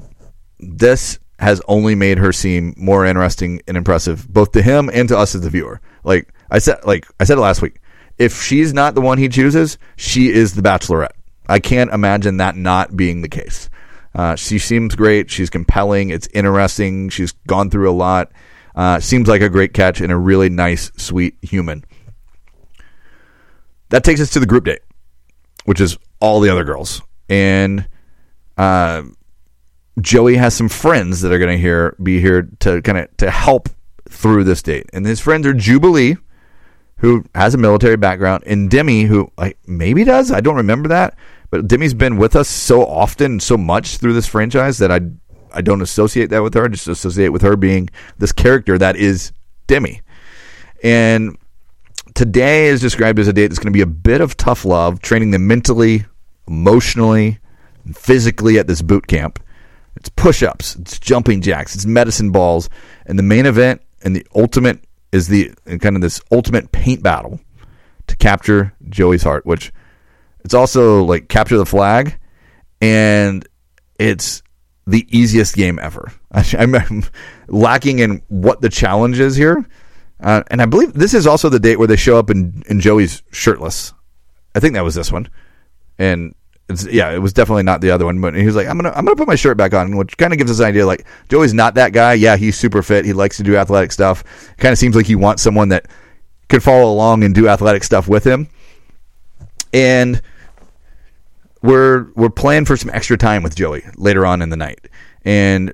this 0.58 1.18
has 1.38 1.60
only 1.66 1.94
made 1.94 2.18
her 2.18 2.32
seem 2.32 2.74
more 2.76 3.04
interesting 3.04 3.60
and 3.66 3.76
impressive, 3.76 4.26
both 4.32 4.52
to 4.52 4.62
him 4.62 4.90
and 4.92 5.08
to 5.08 5.18
us 5.18 5.34
as 5.34 5.42
the 5.42 5.50
viewer. 5.50 5.80
Like 6.04 6.32
I 6.50 6.58
said, 6.58 6.84
like 6.84 7.06
I 7.20 7.24
said 7.24 7.38
it 7.38 7.42
last 7.42 7.62
week. 7.62 7.80
If 8.16 8.40
she's 8.40 8.72
not 8.72 8.94
the 8.94 9.00
one 9.00 9.18
he 9.18 9.28
chooses, 9.28 9.76
she 9.96 10.30
is 10.30 10.54
the 10.54 10.62
Bachelorette. 10.62 11.16
I 11.48 11.58
can't 11.58 11.92
imagine 11.92 12.36
that 12.36 12.56
not 12.56 12.96
being 12.96 13.22
the 13.22 13.28
case. 13.28 13.68
Uh, 14.14 14.36
she 14.36 14.58
seems 14.58 14.94
great. 14.94 15.30
She's 15.30 15.50
compelling. 15.50 16.10
It's 16.10 16.28
interesting. 16.32 17.08
She's 17.08 17.32
gone 17.46 17.70
through 17.70 17.90
a 17.90 17.92
lot. 17.92 18.30
Uh, 18.74 19.00
seems 19.00 19.28
like 19.28 19.42
a 19.42 19.48
great 19.48 19.72
catch 19.72 20.00
and 20.00 20.12
a 20.12 20.16
really 20.16 20.48
nice, 20.48 20.90
sweet 20.96 21.36
human. 21.42 21.84
That 23.90 24.04
takes 24.04 24.20
us 24.20 24.30
to 24.30 24.40
the 24.40 24.46
group 24.46 24.64
date, 24.64 24.82
which 25.64 25.80
is 25.80 25.96
all 26.20 26.40
the 26.40 26.50
other 26.50 26.64
girls. 26.64 27.02
And 27.28 27.88
uh, 28.56 29.02
Joey 30.00 30.36
has 30.36 30.54
some 30.54 30.68
friends 30.68 31.20
that 31.20 31.32
are 31.32 31.38
going 31.38 31.56
to 31.56 31.60
here 31.60 31.96
be 32.02 32.20
here 32.20 32.48
to 32.60 32.82
kind 32.82 32.98
of 32.98 33.16
to 33.18 33.30
help 33.30 33.68
through 34.08 34.44
this 34.44 34.62
date. 34.62 34.86
And 34.92 35.06
his 35.06 35.20
friends 35.20 35.46
are 35.46 35.54
Jubilee, 35.54 36.16
who 36.98 37.24
has 37.34 37.54
a 37.54 37.58
military 37.58 37.96
background, 37.96 38.44
and 38.46 38.70
Demi, 38.70 39.02
who 39.02 39.30
like, 39.36 39.58
maybe 39.66 40.04
does. 40.04 40.30
I 40.30 40.40
don't 40.40 40.56
remember 40.56 40.88
that. 40.88 41.16
But 41.50 41.68
Demi's 41.68 41.94
been 41.94 42.16
with 42.16 42.34
us 42.36 42.48
so 42.48 42.84
often, 42.84 43.40
so 43.40 43.56
much 43.56 43.98
through 43.98 44.14
this 44.14 44.26
franchise 44.26 44.78
that 44.78 44.90
I 44.90 45.00
I 45.52 45.60
don't 45.60 45.82
associate 45.82 46.30
that 46.30 46.42
with 46.42 46.54
her. 46.54 46.64
I 46.64 46.68
just 46.68 46.88
associate 46.88 47.28
with 47.28 47.42
her 47.42 47.56
being 47.56 47.88
this 48.18 48.32
character 48.32 48.76
that 48.78 48.96
is 48.96 49.32
Demi. 49.68 50.02
And 50.82 51.38
today 52.14 52.66
is 52.66 52.80
described 52.80 53.18
as 53.18 53.28
a 53.28 53.32
date 53.32 53.46
that's 53.46 53.60
going 53.60 53.72
to 53.72 53.76
be 53.76 53.80
a 53.80 53.86
bit 53.86 54.20
of 54.20 54.36
tough 54.36 54.64
love, 54.64 55.00
training 55.00 55.30
them 55.30 55.46
mentally, 55.46 56.06
emotionally, 56.48 57.38
and 57.84 57.96
physically 57.96 58.58
at 58.58 58.66
this 58.66 58.82
boot 58.82 59.06
camp. 59.06 59.38
It's 59.96 60.08
push 60.08 60.42
ups, 60.42 60.74
it's 60.76 60.98
jumping 60.98 61.40
jacks, 61.40 61.74
it's 61.74 61.86
medicine 61.86 62.30
balls, 62.30 62.68
and 63.06 63.16
the 63.16 63.22
main 63.22 63.46
event 63.46 63.80
and 64.02 64.14
the 64.14 64.26
ultimate 64.34 64.84
is 65.12 65.28
the 65.28 65.52
kind 65.80 65.94
of 65.94 66.02
this 66.02 66.20
ultimate 66.32 66.72
paint 66.72 67.02
battle 67.02 67.40
to 68.08 68.16
capture 68.16 68.74
Joey's 68.88 69.22
heart, 69.22 69.46
which 69.46 69.72
it's 70.44 70.54
also 70.54 71.04
like 71.04 71.28
capture 71.28 71.56
the 71.56 71.66
flag, 71.66 72.18
and 72.80 73.46
it's 73.98 74.42
the 74.86 75.06
easiest 75.10 75.56
game 75.56 75.78
ever. 75.80 76.12
I'm 76.32 77.04
lacking 77.48 78.00
in 78.00 78.22
what 78.28 78.60
the 78.60 78.68
challenge 78.68 79.18
is 79.18 79.36
here. 79.36 79.66
Uh, 80.20 80.42
and 80.50 80.62
I 80.62 80.66
believe 80.66 80.94
this 80.94 81.14
is 81.14 81.26
also 81.26 81.48
the 81.48 81.58
date 81.58 81.78
where 81.78 81.88
they 81.88 81.96
show 81.96 82.18
up 82.18 82.30
in, 82.30 82.62
in 82.68 82.80
Joey's 82.80 83.22
shirtless. 83.30 83.92
I 84.54 84.60
think 84.60 84.74
that 84.74 84.84
was 84.84 84.94
this 84.94 85.10
one. 85.10 85.28
And 85.98 86.34
yeah, 86.88 87.10
it 87.10 87.18
was 87.18 87.32
definitely 87.32 87.62
not 87.62 87.80
the 87.80 87.90
other 87.90 88.04
one. 88.04 88.20
But 88.20 88.34
he 88.34 88.46
was 88.46 88.56
like, 88.56 88.66
"I'm 88.66 88.76
gonna, 88.76 88.92
I'm 88.94 89.04
gonna 89.04 89.16
put 89.16 89.28
my 89.28 89.34
shirt 89.34 89.56
back 89.56 89.74
on," 89.74 89.96
which 89.96 90.16
kind 90.16 90.32
of 90.32 90.38
gives 90.38 90.50
us 90.50 90.60
an 90.60 90.66
idea. 90.66 90.86
Like 90.86 91.06
Joey's 91.28 91.52
not 91.52 91.74
that 91.74 91.92
guy. 91.92 92.14
Yeah, 92.14 92.36
he's 92.36 92.56
super 92.56 92.82
fit. 92.82 93.04
He 93.04 93.12
likes 93.12 93.36
to 93.36 93.42
do 93.42 93.56
athletic 93.56 93.92
stuff. 93.92 94.24
Kind 94.56 94.72
of 94.72 94.78
seems 94.78 94.96
like 94.96 95.06
he 95.06 95.16
wants 95.16 95.42
someone 95.42 95.68
that 95.70 95.86
could 96.48 96.62
follow 96.62 96.90
along 96.90 97.24
and 97.24 97.34
do 97.34 97.48
athletic 97.48 97.84
stuff 97.84 98.08
with 98.08 98.24
him. 98.24 98.48
And 99.72 100.22
we're 101.64 102.12
we're 102.14 102.28
playing 102.28 102.66
for 102.66 102.76
some 102.76 102.90
extra 102.92 103.16
time 103.16 103.42
with 103.42 103.56
Joey 103.56 103.82
later 103.96 104.26
on 104.26 104.42
in 104.42 104.50
the 104.50 104.56
night, 104.56 104.86
and 105.24 105.72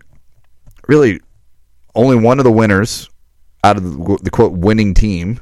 really, 0.86 1.20
only 1.96 2.14
one 2.14 2.38
of 2.38 2.44
the 2.44 2.52
winners 2.52 3.10
out 3.64 3.76
of 3.76 3.82
the, 3.82 4.18
the 4.22 4.30
quote 4.30 4.52
winning 4.52 4.94
team 4.94 5.40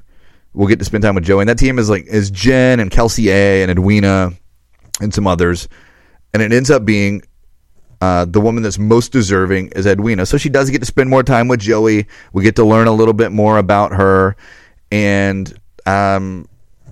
will 0.54 0.66
get 0.66 0.78
to 0.78 0.86
spend 0.86 1.02
time 1.02 1.14
with 1.14 1.24
Joey. 1.24 1.42
And 1.42 1.50
that 1.50 1.58
team 1.58 1.78
is 1.78 1.90
like 1.90 2.06
is 2.06 2.30
Jen 2.30 2.80
and 2.80 2.90
Kelsey 2.90 3.28
A 3.28 3.62
and 3.62 3.70
Edwina 3.70 4.32
and 5.02 5.12
some 5.12 5.26
others, 5.26 5.68
and 6.32 6.42
it 6.42 6.50
ends 6.50 6.70
up 6.70 6.86
being 6.86 7.20
uh, 8.00 8.24
the 8.24 8.40
woman 8.40 8.62
that's 8.62 8.78
most 8.78 9.12
deserving 9.12 9.68
is 9.76 9.86
Edwina. 9.86 10.24
So 10.24 10.38
she 10.38 10.48
does 10.48 10.70
get 10.70 10.78
to 10.78 10.86
spend 10.86 11.10
more 11.10 11.22
time 11.22 11.48
with 11.48 11.60
Joey. 11.60 12.06
We 12.32 12.42
get 12.42 12.56
to 12.56 12.64
learn 12.64 12.86
a 12.86 12.92
little 12.92 13.12
bit 13.12 13.32
more 13.32 13.58
about 13.58 13.92
her, 13.92 14.34
and 14.90 15.52
um, 15.84 16.48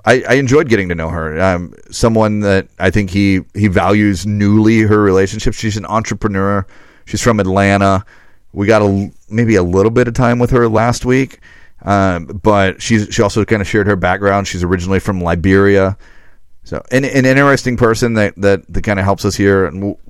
I, 0.07 0.23
I, 0.29 0.35
enjoyed 0.35 0.69
getting 0.69 0.89
to 0.91 0.95
know 0.95 1.09
her. 1.09 1.41
Um, 1.41 1.75
someone 1.91 2.41
that 2.41 2.69
I 2.79 2.91
think 2.91 3.11
he 3.11 3.41
he 3.55 3.67
values 3.67 4.25
newly 4.25 4.83
her 4.83 5.03
relationship. 5.03 5.55
She's 5.55 5.77
an 5.77 5.85
entrepreneur. 5.85 6.65
She's 7.07 7.21
from 7.21 7.41
Atlanta. 7.41 8.05
We 8.53 8.67
got 8.67 8.83
a 8.83 9.11
maybe 9.29 9.57
a 9.57 9.63
little 9.63 9.91
bit 9.91 10.07
of 10.07 10.15
time 10.15 10.39
with 10.39 10.51
her 10.51 10.69
last 10.69 11.05
week, 11.05 11.41
um, 11.83 12.27
but 12.27 12.81
she's 12.81 13.09
she 13.11 13.21
also 13.21 13.45
kind 13.45 13.61
of 13.61 13.69
shared 13.69 13.89
her 13.89 13.97
background. 13.97 14.47
She's 14.47 14.63
originally 14.63 15.01
from 15.01 15.21
Liberia, 15.21 15.99
so 16.63 16.83
an, 16.91 17.05
an 17.05 17.27
interesting 17.27 17.77
person 17.77 18.15
that 18.15 18.35
that, 18.37 18.67
that 18.73 18.83
kind 18.83 18.99
of 18.99 19.05
helps 19.05 19.25
us 19.25 19.35
here, 19.35 19.67
and 19.67 19.83
we'll, 19.83 20.01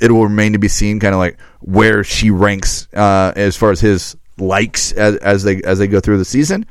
it 0.00 0.12
will 0.12 0.24
remain 0.24 0.52
to 0.52 0.58
be 0.58 0.68
seen, 0.68 1.00
kind 1.00 1.14
of 1.14 1.18
like 1.18 1.40
where 1.60 2.04
she 2.04 2.30
ranks 2.30 2.86
uh, 2.94 3.32
as 3.34 3.56
far 3.56 3.70
as 3.72 3.80
his 3.80 4.16
likes 4.38 4.92
as, 4.92 5.16
as 5.16 5.42
they 5.42 5.62
as 5.62 5.78
they 5.78 5.88
go 5.88 6.00
through 6.00 6.18
the 6.18 6.24
season, 6.24 6.66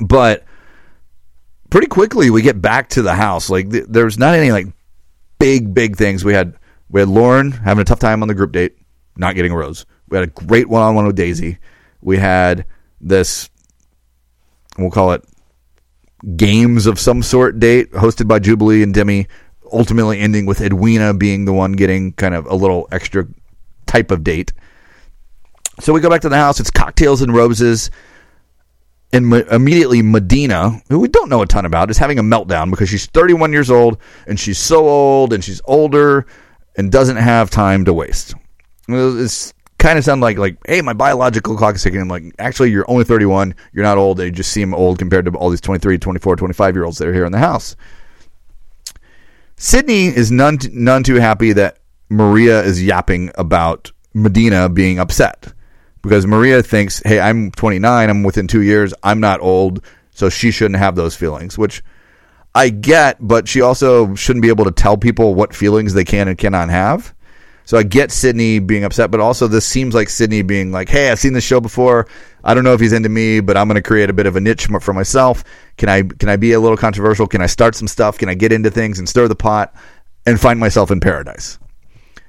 but 0.00 0.45
pretty 1.76 1.88
quickly 1.88 2.30
we 2.30 2.40
get 2.40 2.62
back 2.62 2.88
to 2.88 3.02
the 3.02 3.14
house. 3.14 3.50
Like 3.50 3.70
th- 3.70 3.84
there's 3.86 4.18
not 4.18 4.34
any 4.34 4.50
like 4.50 4.66
big 5.38 5.74
big 5.74 5.94
things. 5.94 6.24
We 6.24 6.32
had 6.32 6.56
we 6.88 7.00
had 7.00 7.08
Lauren 7.10 7.50
having 7.50 7.82
a 7.82 7.84
tough 7.84 7.98
time 7.98 8.22
on 8.22 8.28
the 8.28 8.34
group 8.34 8.52
date, 8.52 8.78
not 9.18 9.34
getting 9.34 9.52
a 9.52 9.56
rose. 9.58 9.84
We 10.08 10.16
had 10.16 10.26
a 10.26 10.32
great 10.32 10.70
one 10.70 10.80
on 10.80 10.94
one 10.94 11.06
with 11.06 11.16
Daisy. 11.16 11.58
We 12.00 12.16
had 12.16 12.64
this 13.02 13.50
we'll 14.78 14.90
call 14.90 15.12
it 15.12 15.22
games 16.34 16.86
of 16.86 16.98
some 16.98 17.22
sort 17.22 17.60
date 17.60 17.92
hosted 17.92 18.26
by 18.26 18.38
Jubilee 18.38 18.82
and 18.82 18.94
Demi, 18.94 19.26
ultimately 19.70 20.18
ending 20.18 20.46
with 20.46 20.62
Edwina 20.62 21.12
being 21.12 21.44
the 21.44 21.52
one 21.52 21.72
getting 21.72 22.14
kind 22.14 22.34
of 22.34 22.46
a 22.46 22.54
little 22.54 22.88
extra 22.90 23.28
type 23.84 24.10
of 24.10 24.24
date. 24.24 24.50
So 25.80 25.92
we 25.92 26.00
go 26.00 26.08
back 26.08 26.22
to 26.22 26.30
the 26.30 26.36
house. 26.36 26.58
It's 26.58 26.70
cocktails 26.70 27.20
and 27.20 27.34
roses 27.34 27.90
and 29.12 29.32
immediately 29.32 30.02
Madina, 30.02 30.82
who 30.88 30.98
we 30.98 31.08
don't 31.08 31.28
know 31.28 31.42
a 31.42 31.46
ton 31.46 31.64
about, 31.64 31.90
is 31.90 31.98
having 31.98 32.18
a 32.18 32.22
meltdown 32.22 32.70
because 32.70 32.88
she's 32.88 33.06
31 33.06 33.52
years 33.52 33.70
old 33.70 33.98
and 34.26 34.38
she's 34.38 34.58
so 34.58 34.88
old 34.88 35.32
and 35.32 35.44
she's 35.44 35.60
older 35.64 36.26
and 36.76 36.90
doesn't 36.90 37.16
have 37.16 37.50
time 37.50 37.84
to 37.84 37.94
waste. 37.94 38.34
It's 38.88 39.54
kind 39.78 39.98
of 39.98 40.04
sound 40.04 40.20
like 40.20 40.38
like, 40.38 40.58
hey, 40.66 40.82
my 40.82 40.92
biological 40.92 41.56
clock 41.56 41.76
is 41.76 41.82
ticking. 41.82 42.00
I'm 42.00 42.08
like, 42.08 42.24
actually, 42.38 42.70
you're 42.70 42.88
only 42.90 43.04
31. 43.04 43.54
You're 43.72 43.84
not 43.84 43.98
old. 43.98 44.20
You 44.20 44.30
just 44.30 44.52
seem 44.52 44.74
old 44.74 44.98
compared 44.98 45.24
to 45.26 45.32
all 45.32 45.50
these 45.50 45.60
23, 45.60 45.98
24, 45.98 46.36
25 46.36 46.74
year 46.74 46.84
olds 46.84 46.98
that 46.98 47.08
are 47.08 47.14
here 47.14 47.24
in 47.24 47.32
the 47.32 47.38
house. 47.38 47.76
Sydney 49.56 50.06
is 50.06 50.30
none 50.30 50.58
none 50.72 51.02
too 51.02 51.14
happy 51.14 51.52
that 51.54 51.78
Maria 52.10 52.62
is 52.62 52.82
yapping 52.82 53.30
about 53.36 53.90
Madina 54.14 54.72
being 54.72 54.98
upset 54.98 55.52
because 56.06 56.24
Maria 56.24 56.62
thinks, 56.62 57.02
hey, 57.04 57.18
I'm 57.18 57.50
29, 57.50 58.08
I'm 58.08 58.22
within 58.22 58.46
two 58.46 58.62
years, 58.62 58.94
I'm 59.02 59.18
not 59.18 59.40
old, 59.40 59.84
so 60.12 60.28
she 60.28 60.52
shouldn't 60.52 60.78
have 60.78 60.94
those 60.94 61.16
feelings, 61.16 61.58
which 61.58 61.82
I 62.54 62.68
get, 62.68 63.16
but 63.20 63.48
she 63.48 63.60
also 63.60 64.14
shouldn't 64.14 64.42
be 64.42 64.48
able 64.48 64.66
to 64.66 64.70
tell 64.70 64.96
people 64.96 65.34
what 65.34 65.52
feelings 65.52 65.94
they 65.94 66.04
can 66.04 66.28
and 66.28 66.38
cannot 66.38 66.70
have. 66.70 67.12
So 67.64 67.76
I 67.76 67.82
get 67.82 68.12
Sydney 68.12 68.60
being 68.60 68.84
upset, 68.84 69.10
but 69.10 69.18
also 69.18 69.48
this 69.48 69.66
seems 69.66 69.96
like 69.96 70.08
Sydney 70.08 70.42
being 70.42 70.70
like, 70.70 70.88
"Hey, 70.88 71.10
I've 71.10 71.18
seen 71.18 71.32
this 71.32 71.42
show 71.42 71.60
before. 71.60 72.06
I 72.44 72.54
don't 72.54 72.62
know 72.62 72.74
if 72.74 72.78
he's 72.78 72.92
into 72.92 73.08
me, 73.08 73.40
but 73.40 73.56
I'm 73.56 73.66
going 73.66 73.74
to 73.74 73.82
create 73.82 74.08
a 74.08 74.12
bit 74.12 74.26
of 74.26 74.36
a 74.36 74.40
niche 74.40 74.68
for 74.80 74.92
myself. 74.92 75.42
Can 75.76 75.88
I 75.88 76.02
can 76.02 76.28
I 76.28 76.36
be 76.36 76.52
a 76.52 76.60
little 76.60 76.76
controversial? 76.76 77.26
Can 77.26 77.42
I 77.42 77.46
start 77.46 77.74
some 77.74 77.88
stuff? 77.88 78.18
Can 78.18 78.28
I 78.28 78.34
get 78.34 78.52
into 78.52 78.70
things 78.70 79.00
and 79.00 79.08
stir 79.08 79.26
the 79.26 79.34
pot 79.34 79.74
and 80.24 80.40
find 80.40 80.60
myself 80.60 80.92
in 80.92 81.00
paradise?" 81.00 81.58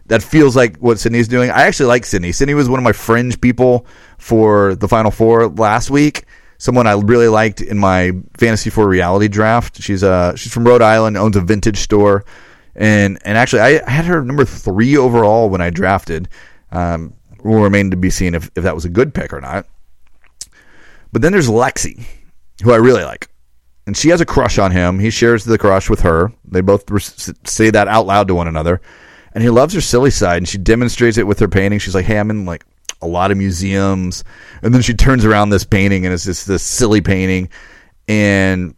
That 0.08 0.24
feels 0.24 0.56
like 0.56 0.78
what 0.78 1.00
Sydney's 1.00 1.28
doing. 1.28 1.50
I 1.50 1.64
actually 1.64 1.88
like 1.88 2.06
Sydney. 2.06 2.32
Sydney 2.32 2.54
was 2.54 2.70
one 2.70 2.80
of 2.80 2.84
my 2.84 2.94
fringe 2.94 3.40
people 3.40 3.86
for 4.18 4.76
the 4.76 4.88
Final 4.88 5.12
Four 5.12 5.48
last 5.48 5.90
week. 5.90 6.26
Someone 6.58 6.88
I 6.88 6.94
really 6.94 7.28
liked 7.28 7.62
in 7.62 7.78
my 7.78 8.14
Fantasy 8.38 8.70
Four 8.70 8.88
reality 8.88 9.28
draft. 9.28 9.82
She's 9.82 10.04
uh 10.04 10.36
she's 10.36 10.52
from 10.52 10.66
Rhode 10.66 10.82
Island, 10.82 11.18
owns 11.18 11.36
a 11.36 11.42
vintage 11.42 11.78
store, 11.78 12.26
and 12.76 13.20
and 13.24 13.38
actually 13.38 13.62
I 13.62 13.90
had 13.90 14.06
her 14.06 14.24
number 14.24 14.46
three 14.46 14.98
overall 14.98 15.50
when 15.50 15.62
I 15.62 15.70
drafted. 15.70 16.30
Um, 16.72 17.14
will 17.44 17.62
remain 17.62 17.92
to 17.92 17.98
be 17.98 18.10
seen 18.10 18.36
if, 18.36 18.50
if 18.56 18.64
that 18.64 18.76
was 18.76 18.84
a 18.84 18.90
good 18.90 19.14
pick 19.14 19.32
or 19.32 19.40
not. 19.40 19.66
But 21.14 21.22
then 21.22 21.32
there's 21.32 21.48
Lexi, 21.48 22.04
who 22.62 22.74
I 22.74 22.78
really 22.78 23.04
like. 23.04 23.30
And 23.86 23.96
she 23.96 24.10
has 24.10 24.20
a 24.20 24.26
crush 24.26 24.58
on 24.58 24.72
him. 24.72 25.00
He 25.00 25.10
shares 25.10 25.46
the 25.46 25.58
crush 25.58 25.90
with 25.90 26.02
her. 26.02 26.34
They 26.44 26.60
both 26.60 26.84
say 27.48 27.70
that 27.70 27.88
out 27.88 28.06
loud 28.06 28.28
to 28.28 28.36
one 28.36 28.50
another 28.50 28.82
and 29.38 29.44
he 29.44 29.52
loves 29.52 29.74
her 29.76 29.82
silly 29.82 30.10
side, 30.10 30.38
and 30.38 30.48
she 30.48 30.58
demonstrates 30.58 31.18
it 31.18 31.28
with 31.28 31.38
her 31.40 31.48
painting. 31.48 31.78
She's 31.78 31.94
like, 31.94 32.06
"Hey, 32.06 32.18
I'm 32.18 32.32
in 32.32 32.46
like 32.46 32.66
a 33.02 33.08
lot 33.08 33.32
of 33.32 33.38
museums. 33.38 34.24
And 34.62 34.74
then 34.74 34.82
she 34.82 34.94
turns 34.94 35.26
around 35.26 35.50
this 35.50 35.64
painting 35.64 36.06
and 36.06 36.14
it's 36.14 36.26
just 36.26 36.48
this 36.48 36.64
silly 36.64 37.02
painting. 37.02 37.50
And 38.08 38.76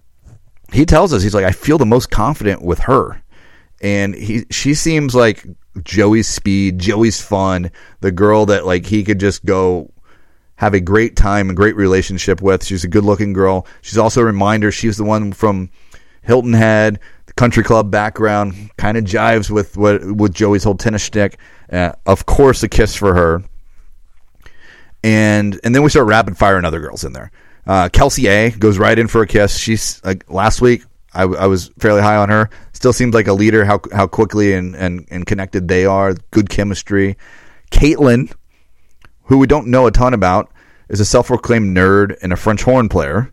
he 0.71 0.85
tells 0.85 1.13
us, 1.13 1.23
he's 1.23 1.35
like, 1.35 1.45
I 1.45 1.51
feel 1.51 1.77
the 1.77 1.85
most 1.85 2.11
confident 2.11 2.61
with 2.61 2.79
her. 2.79 3.21
And 3.81 4.13
he, 4.13 4.45
she 4.51 4.73
seems 4.73 5.15
like 5.15 5.45
Joey's 5.83 6.27
speed, 6.27 6.79
Joey's 6.79 7.21
fun, 7.21 7.71
the 8.01 8.11
girl 8.11 8.45
that 8.47 8.65
like 8.65 8.85
he 8.85 9.03
could 9.03 9.19
just 9.19 9.45
go 9.45 9.91
have 10.57 10.73
a 10.73 10.81
great 10.81 11.15
time, 11.15 11.49
a 11.49 11.53
great 11.53 11.77
relationship 11.77 12.41
with. 12.41 12.65
She's 12.65 12.83
a 12.83 12.89
good 12.89 13.05
looking 13.05 13.31
girl. 13.31 13.65
She's 13.81 13.97
also 13.97 14.21
a 14.21 14.25
reminder 14.25 14.71
she's 14.71 14.97
the 14.97 15.05
one 15.05 15.31
from 15.31 15.69
Hilton 16.21 16.51
Head, 16.51 16.99
country 17.39 17.63
club 17.63 17.89
background, 17.89 18.69
kind 18.77 18.97
of 18.97 19.03
jives 19.05 19.49
with 19.49 19.77
what 19.77 20.03
with 20.03 20.33
Joey's 20.33 20.63
whole 20.63 20.75
tennis 20.75 21.03
stick. 21.03 21.37
Uh, 21.71 21.93
of 22.05 22.25
course, 22.25 22.61
a 22.63 22.69
kiss 22.69 22.95
for 22.95 23.15
her. 23.15 23.43
And 25.03 25.59
and 25.63 25.73
then 25.73 25.83
we 25.83 25.89
start 25.89 26.07
rapid 26.07 26.37
firing 26.37 26.65
other 26.65 26.79
girls 26.79 27.03
in 27.03 27.13
there. 27.13 27.31
Uh, 27.65 27.89
Kelsey 27.89 28.27
A 28.27 28.49
goes 28.51 28.77
right 28.77 28.97
in 28.97 29.07
for 29.07 29.21
a 29.21 29.27
kiss. 29.27 29.57
She's 29.57 30.03
like 30.03 30.29
last 30.29 30.61
week. 30.61 30.83
I, 31.13 31.23
I 31.23 31.47
was 31.47 31.71
fairly 31.79 32.01
high 32.01 32.17
on 32.17 32.29
her. 32.29 32.49
Still 32.73 32.93
seems 32.93 33.15
like 33.15 33.27
a 33.27 33.33
leader. 33.33 33.65
How 33.65 33.79
how 33.93 34.07
quickly 34.07 34.53
and, 34.53 34.75
and, 34.75 35.07
and 35.09 35.25
connected 35.25 35.67
they 35.67 35.85
are. 35.85 36.13
Good 36.31 36.49
chemistry. 36.49 37.17
Caitlin 37.71 38.31
who 39.29 39.37
we 39.37 39.47
don't 39.47 39.67
know 39.67 39.85
a 39.85 39.91
ton 39.91 40.13
about, 40.13 40.51
is 40.89 40.99
a 40.99 41.05
self 41.05 41.27
proclaimed 41.27 41.77
nerd 41.77 42.17
and 42.21 42.33
a 42.33 42.35
French 42.35 42.63
horn 42.63 42.89
player. 42.89 43.31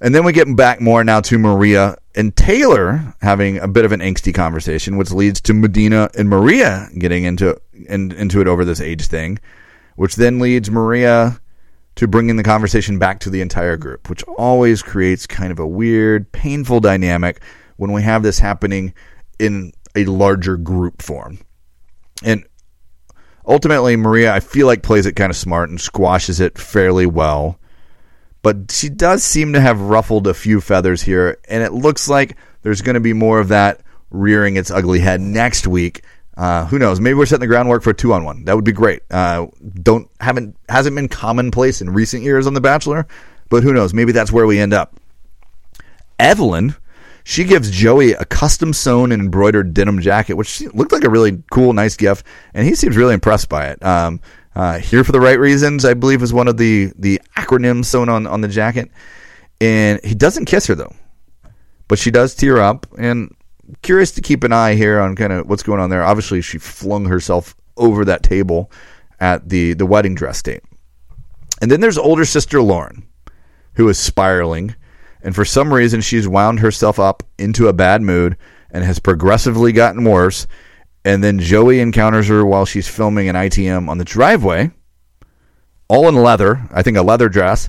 And 0.00 0.14
then 0.14 0.24
we 0.24 0.32
get 0.32 0.54
back 0.56 0.80
more 0.80 1.02
now 1.04 1.20
to 1.22 1.38
Maria 1.38 1.96
and 2.14 2.34
Taylor 2.36 3.14
having 3.20 3.58
a 3.58 3.68
bit 3.68 3.84
of 3.84 3.92
an 3.92 4.00
angsty 4.00 4.34
conversation, 4.34 4.96
which 4.96 5.10
leads 5.10 5.40
to 5.42 5.52
Madina 5.52 6.14
and 6.16 6.28
Maria 6.28 6.88
getting 6.98 7.24
into 7.24 7.60
in, 7.72 8.12
into 8.12 8.40
it 8.40 8.48
over 8.48 8.64
this 8.64 8.80
age 8.80 9.06
thing, 9.06 9.38
which 9.96 10.16
then 10.16 10.38
leads 10.38 10.70
Maria 10.70 11.40
to 11.96 12.08
bringing 12.08 12.36
the 12.36 12.42
conversation 12.42 12.98
back 12.98 13.20
to 13.20 13.30
the 13.30 13.40
entire 13.40 13.76
group, 13.76 14.10
which 14.10 14.24
always 14.24 14.82
creates 14.82 15.26
kind 15.26 15.52
of 15.52 15.58
a 15.58 15.66
weird, 15.66 16.30
painful 16.32 16.80
dynamic 16.80 17.40
when 17.76 17.92
we 17.92 18.02
have 18.02 18.22
this 18.22 18.40
happening 18.40 18.92
in 19.38 19.72
a 19.94 20.04
larger 20.06 20.56
group 20.56 21.00
form. 21.00 21.38
And 22.22 22.44
Ultimately, 23.46 23.96
Maria, 23.96 24.32
I 24.32 24.40
feel 24.40 24.66
like 24.66 24.82
plays 24.82 25.06
it 25.06 25.16
kind 25.16 25.30
of 25.30 25.36
smart 25.36 25.68
and 25.68 25.80
squashes 25.80 26.40
it 26.40 26.56
fairly 26.56 27.06
well. 27.06 27.58
But 28.44 28.70
she 28.70 28.90
does 28.90 29.24
seem 29.24 29.54
to 29.54 29.60
have 29.60 29.80
ruffled 29.80 30.26
a 30.26 30.34
few 30.34 30.60
feathers 30.60 31.00
here, 31.00 31.38
and 31.48 31.62
it 31.62 31.72
looks 31.72 32.10
like 32.10 32.36
there's 32.60 32.82
going 32.82 32.92
to 32.92 33.00
be 33.00 33.14
more 33.14 33.40
of 33.40 33.48
that 33.48 33.80
rearing 34.10 34.56
its 34.56 34.70
ugly 34.70 35.00
head 35.00 35.22
next 35.22 35.66
week. 35.66 36.02
Uh, 36.36 36.66
who 36.66 36.78
knows? 36.78 37.00
Maybe 37.00 37.14
we're 37.14 37.24
setting 37.24 37.40
the 37.40 37.46
groundwork 37.46 37.82
for 37.82 37.90
a 37.90 37.94
two 37.94 38.12
on 38.12 38.22
one. 38.22 38.44
That 38.44 38.54
would 38.54 38.64
be 38.64 38.72
great. 38.72 39.00
Uh, 39.10 39.46
don't 39.82 40.10
haven't 40.20 40.58
hasn't 40.68 40.94
been 40.94 41.08
commonplace 41.08 41.80
in 41.80 41.88
recent 41.88 42.22
years 42.22 42.46
on 42.46 42.52
The 42.52 42.60
Bachelor, 42.60 43.06
but 43.48 43.62
who 43.62 43.72
knows? 43.72 43.94
Maybe 43.94 44.12
that's 44.12 44.30
where 44.30 44.46
we 44.46 44.60
end 44.60 44.74
up. 44.74 44.94
Evelyn 46.18 46.76
she 47.24 47.44
gives 47.44 47.70
Joey 47.70 48.12
a 48.12 48.26
custom 48.26 48.74
sewn 48.74 49.10
and 49.10 49.22
embroidered 49.22 49.72
denim 49.72 50.00
jacket, 50.00 50.34
which 50.34 50.60
looked 50.74 50.92
like 50.92 51.04
a 51.04 51.10
really 51.10 51.42
cool, 51.50 51.72
nice 51.72 51.96
gift, 51.96 52.26
and 52.52 52.66
he 52.66 52.74
seems 52.74 52.98
really 52.98 53.14
impressed 53.14 53.48
by 53.48 53.68
it. 53.68 53.82
Um, 53.82 54.20
uh, 54.54 54.78
here 54.78 55.04
for 55.04 55.12
the 55.12 55.20
right 55.20 55.38
reasons, 55.38 55.84
I 55.84 55.94
believe, 55.94 56.22
is 56.22 56.32
one 56.32 56.48
of 56.48 56.56
the 56.56 56.92
the 56.98 57.20
acronyms 57.36 57.86
sewn 57.86 58.08
on 58.08 58.26
on 58.26 58.40
the 58.40 58.48
jacket. 58.48 58.90
And 59.60 60.00
he 60.04 60.14
doesn't 60.14 60.46
kiss 60.46 60.66
her 60.66 60.74
though, 60.74 60.94
but 61.88 61.98
she 61.98 62.10
does 62.10 62.34
tear 62.34 62.58
up. 62.58 62.86
And 62.98 63.34
curious 63.82 64.10
to 64.12 64.20
keep 64.20 64.44
an 64.44 64.52
eye 64.52 64.74
here 64.74 65.00
on 65.00 65.16
kind 65.16 65.32
of 65.32 65.48
what's 65.48 65.62
going 65.62 65.80
on 65.80 65.90
there. 65.90 66.02
Obviously, 66.02 66.40
she 66.40 66.58
flung 66.58 67.06
herself 67.06 67.54
over 67.76 68.04
that 68.04 68.22
table 68.22 68.70
at 69.20 69.48
the 69.48 69.74
the 69.74 69.86
wedding 69.86 70.14
dress 70.14 70.42
date. 70.42 70.62
And 71.62 71.70
then 71.70 71.80
there's 71.80 71.98
older 71.98 72.24
sister 72.24 72.60
Lauren, 72.60 73.06
who 73.74 73.88
is 73.88 73.98
spiraling 73.98 74.74
and 75.24 75.34
for 75.34 75.44
some 75.44 75.72
reason 75.72 76.02
she's 76.02 76.28
wound 76.28 76.60
herself 76.60 77.00
up 77.00 77.22
into 77.38 77.66
a 77.66 77.72
bad 77.72 78.02
mood 78.02 78.36
and 78.70 78.84
has 78.84 78.98
progressively 78.98 79.72
gotten 79.72 80.04
worse. 80.04 80.46
And 81.04 81.22
then 81.22 81.38
Joey 81.38 81.80
encounters 81.80 82.28
her 82.28 82.44
while 82.46 82.64
she's 82.64 82.88
filming 82.88 83.28
an 83.28 83.36
ITM 83.36 83.88
on 83.88 83.98
the 83.98 84.04
driveway, 84.04 84.70
all 85.88 86.08
in 86.08 86.14
leather, 86.14 86.66
I 86.72 86.82
think 86.82 86.96
a 86.96 87.02
leather 87.02 87.28
dress. 87.28 87.68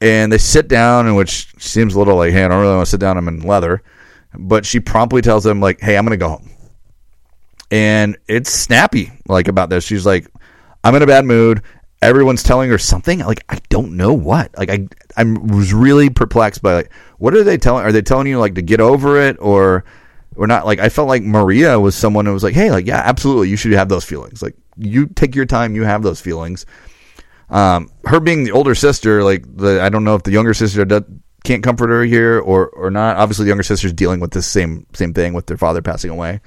And 0.00 0.32
they 0.32 0.38
sit 0.38 0.68
down, 0.68 1.06
and 1.06 1.16
which 1.16 1.52
seems 1.58 1.94
a 1.94 1.98
little 1.98 2.16
like, 2.16 2.32
hey, 2.32 2.44
I 2.44 2.48
don't 2.48 2.60
really 2.60 2.76
want 2.76 2.86
to 2.86 2.90
sit 2.90 3.00
down. 3.00 3.18
I'm 3.18 3.28
in 3.28 3.40
leather. 3.40 3.82
But 4.32 4.64
she 4.64 4.80
promptly 4.80 5.22
tells 5.22 5.44
them, 5.44 5.60
like, 5.60 5.80
hey, 5.80 5.96
I'm 5.96 6.04
going 6.04 6.18
to 6.18 6.24
go 6.24 6.28
home. 6.30 6.50
And 7.70 8.16
it's 8.28 8.50
snappy, 8.50 9.10
like, 9.26 9.48
about 9.48 9.70
this. 9.70 9.84
She's 9.84 10.06
like, 10.06 10.28
I'm 10.84 10.94
in 10.94 11.02
a 11.02 11.06
bad 11.06 11.24
mood 11.24 11.62
everyone's 12.00 12.42
telling 12.42 12.70
her 12.70 12.78
something 12.78 13.18
like 13.20 13.44
i 13.48 13.58
don't 13.68 13.96
know 13.96 14.12
what 14.12 14.56
like 14.56 14.70
i 14.70 14.86
i 15.16 15.24
was 15.24 15.72
really 15.72 16.08
perplexed 16.08 16.62
by 16.62 16.74
like 16.74 16.92
what 17.18 17.34
are 17.34 17.42
they 17.42 17.56
telling 17.56 17.84
are 17.84 17.92
they 17.92 18.02
telling 18.02 18.26
you 18.26 18.38
like 18.38 18.54
to 18.54 18.62
get 18.62 18.80
over 18.80 19.20
it 19.20 19.36
or 19.40 19.84
or 20.38 20.46
not 20.46 20.64
like 20.64 20.78
i 20.78 20.88
felt 20.88 21.08
like 21.08 21.22
maria 21.22 21.78
was 21.78 21.94
someone 21.94 22.24
who 22.24 22.32
was 22.32 22.42
like 22.42 22.54
hey 22.54 22.70
like 22.70 22.86
yeah 22.86 23.02
absolutely 23.04 23.48
you 23.48 23.56
should 23.56 23.72
have 23.72 23.88
those 23.88 24.04
feelings 24.04 24.42
like 24.42 24.54
you 24.76 25.06
take 25.06 25.34
your 25.34 25.46
time 25.46 25.74
you 25.74 25.84
have 25.84 26.02
those 26.02 26.20
feelings 26.20 26.64
um 27.50 27.90
her 28.04 28.20
being 28.20 28.44
the 28.44 28.52
older 28.52 28.74
sister 28.74 29.22
like 29.22 29.44
the 29.56 29.82
i 29.82 29.88
don't 29.88 30.04
know 30.04 30.14
if 30.14 30.22
the 30.22 30.30
younger 30.30 30.54
sister 30.54 30.84
does, 30.84 31.02
can't 31.44 31.62
comfort 31.62 31.88
her 31.88 32.04
here 32.04 32.38
or 32.40 32.68
or 32.70 32.90
not 32.90 33.16
obviously 33.16 33.44
the 33.44 33.50
younger 33.50 33.62
sister's 33.62 33.92
dealing 33.92 34.20
with 34.20 34.30
this 34.30 34.46
same 34.46 34.86
same 34.94 35.12
thing 35.12 35.34
with 35.34 35.46
their 35.46 35.56
father 35.56 35.82
passing 35.82 36.10
away 36.10 36.40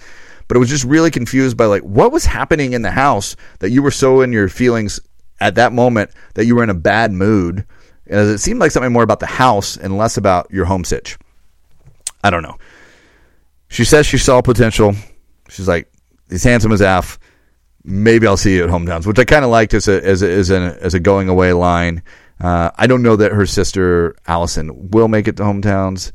but 0.48 0.58
it 0.58 0.60
was 0.60 0.70
just 0.70 0.84
really 0.84 1.10
confused 1.12 1.56
by 1.56 1.66
like 1.66 1.82
what 1.84 2.12
was 2.12 2.26
happening 2.26 2.74
in 2.74 2.82
the 2.82 2.92
house 2.92 3.38
that 3.60 3.70
you 3.70 3.82
were 3.82 3.90
so 3.90 4.20
in 4.20 4.34
your 4.34 4.50
feelings 4.50 5.00
at 5.42 5.56
that 5.56 5.74
moment 5.74 6.12
that 6.36 6.46
you 6.46 6.56
were 6.56 6.64
in 6.64 6.70
a 6.70 6.76
bad 6.76 7.12
mood. 7.12 7.66
As 8.08 8.30
it 8.30 8.38
seemed 8.40 8.60
like 8.60 8.72
something 8.72 8.92
more 8.94 9.04
about 9.04 9.20
the 9.20 9.26
house 9.26 9.76
and 9.76 9.98
less 9.98 10.18
about 10.18 10.50
your 10.52 10.66
home 10.66 10.84
sitch. 10.84 11.18
I 12.24 12.30
don't 12.30 12.44
know. 12.44 12.58
She 13.72 13.86
says 13.86 14.06
she 14.06 14.18
saw 14.18 14.42
potential. 14.42 14.96
She's 15.48 15.68
like, 15.68 15.90
he's 16.30 16.44
handsome 16.44 16.74
as 16.74 16.82
F. 16.82 17.18
Maybe 17.86 18.28
I'll 18.28 18.36
see 18.36 18.58
you 18.58 18.66
at 18.66 18.70
hometowns, 18.70 19.08
which 19.08 19.18
I 19.18 19.24
kind 19.24 19.46
of 19.46 19.50
liked 19.50 19.74
as 19.74 19.88
a 19.88 20.06
as 20.06 20.22
a, 20.22 20.30
as 20.30 20.52
a 20.52 20.78
as 20.82 20.94
a 20.94 21.00
going 21.00 21.30
away 21.30 21.54
line. 21.54 22.04
Uh, 22.42 22.72
I 22.76 22.86
don't 22.86 23.02
know 23.02 23.16
that 23.16 23.32
her 23.32 23.46
sister 23.46 24.16
Allison 24.28 24.92
will 24.92 25.08
make 25.08 25.30
it 25.30 25.38
to 25.38 25.44
hometowns, 25.44 26.12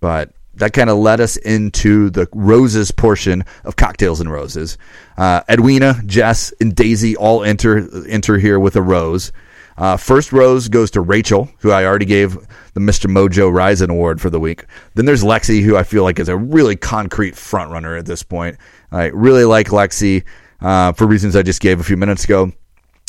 but 0.00 0.34
that 0.54 0.74
kind 0.74 0.90
of 0.90 0.98
led 0.98 1.22
us 1.22 1.38
into 1.38 2.10
the 2.10 2.28
roses 2.32 2.90
portion 2.90 3.44
of 3.64 3.76
cocktails 3.76 4.20
and 4.20 4.30
roses. 4.30 4.76
Uh, 5.16 5.40
Edwina, 5.48 6.02
Jess, 6.04 6.52
and 6.60 6.76
Daisy 6.76 7.16
all 7.16 7.42
enter 7.42 7.88
enter 8.06 8.36
here 8.36 8.60
with 8.60 8.76
a 8.76 8.82
rose. 8.82 9.32
Uh, 9.76 9.96
first 9.96 10.32
rose 10.32 10.68
goes 10.68 10.90
to 10.92 11.00
Rachel, 11.00 11.48
who 11.60 11.70
I 11.70 11.84
already 11.84 12.04
gave 12.04 12.34
the 12.74 12.80
Mr. 12.80 13.10
Mojo 13.10 13.52
Rising 13.52 13.90
Award 13.90 14.20
for 14.20 14.30
the 14.30 14.40
week. 14.40 14.64
Then 14.94 15.06
there's 15.06 15.22
Lexi, 15.22 15.62
who 15.62 15.76
I 15.76 15.82
feel 15.82 16.02
like 16.02 16.18
is 16.18 16.28
a 16.28 16.36
really 16.36 16.76
concrete 16.76 17.36
front 17.36 17.70
runner 17.70 17.96
at 17.96 18.06
this 18.06 18.22
point. 18.22 18.58
I 18.92 19.06
really 19.06 19.44
like 19.44 19.68
Lexi 19.68 20.24
uh, 20.60 20.92
for 20.92 21.06
reasons 21.06 21.36
I 21.36 21.42
just 21.42 21.60
gave 21.60 21.80
a 21.80 21.84
few 21.84 21.96
minutes 21.96 22.24
ago. 22.24 22.52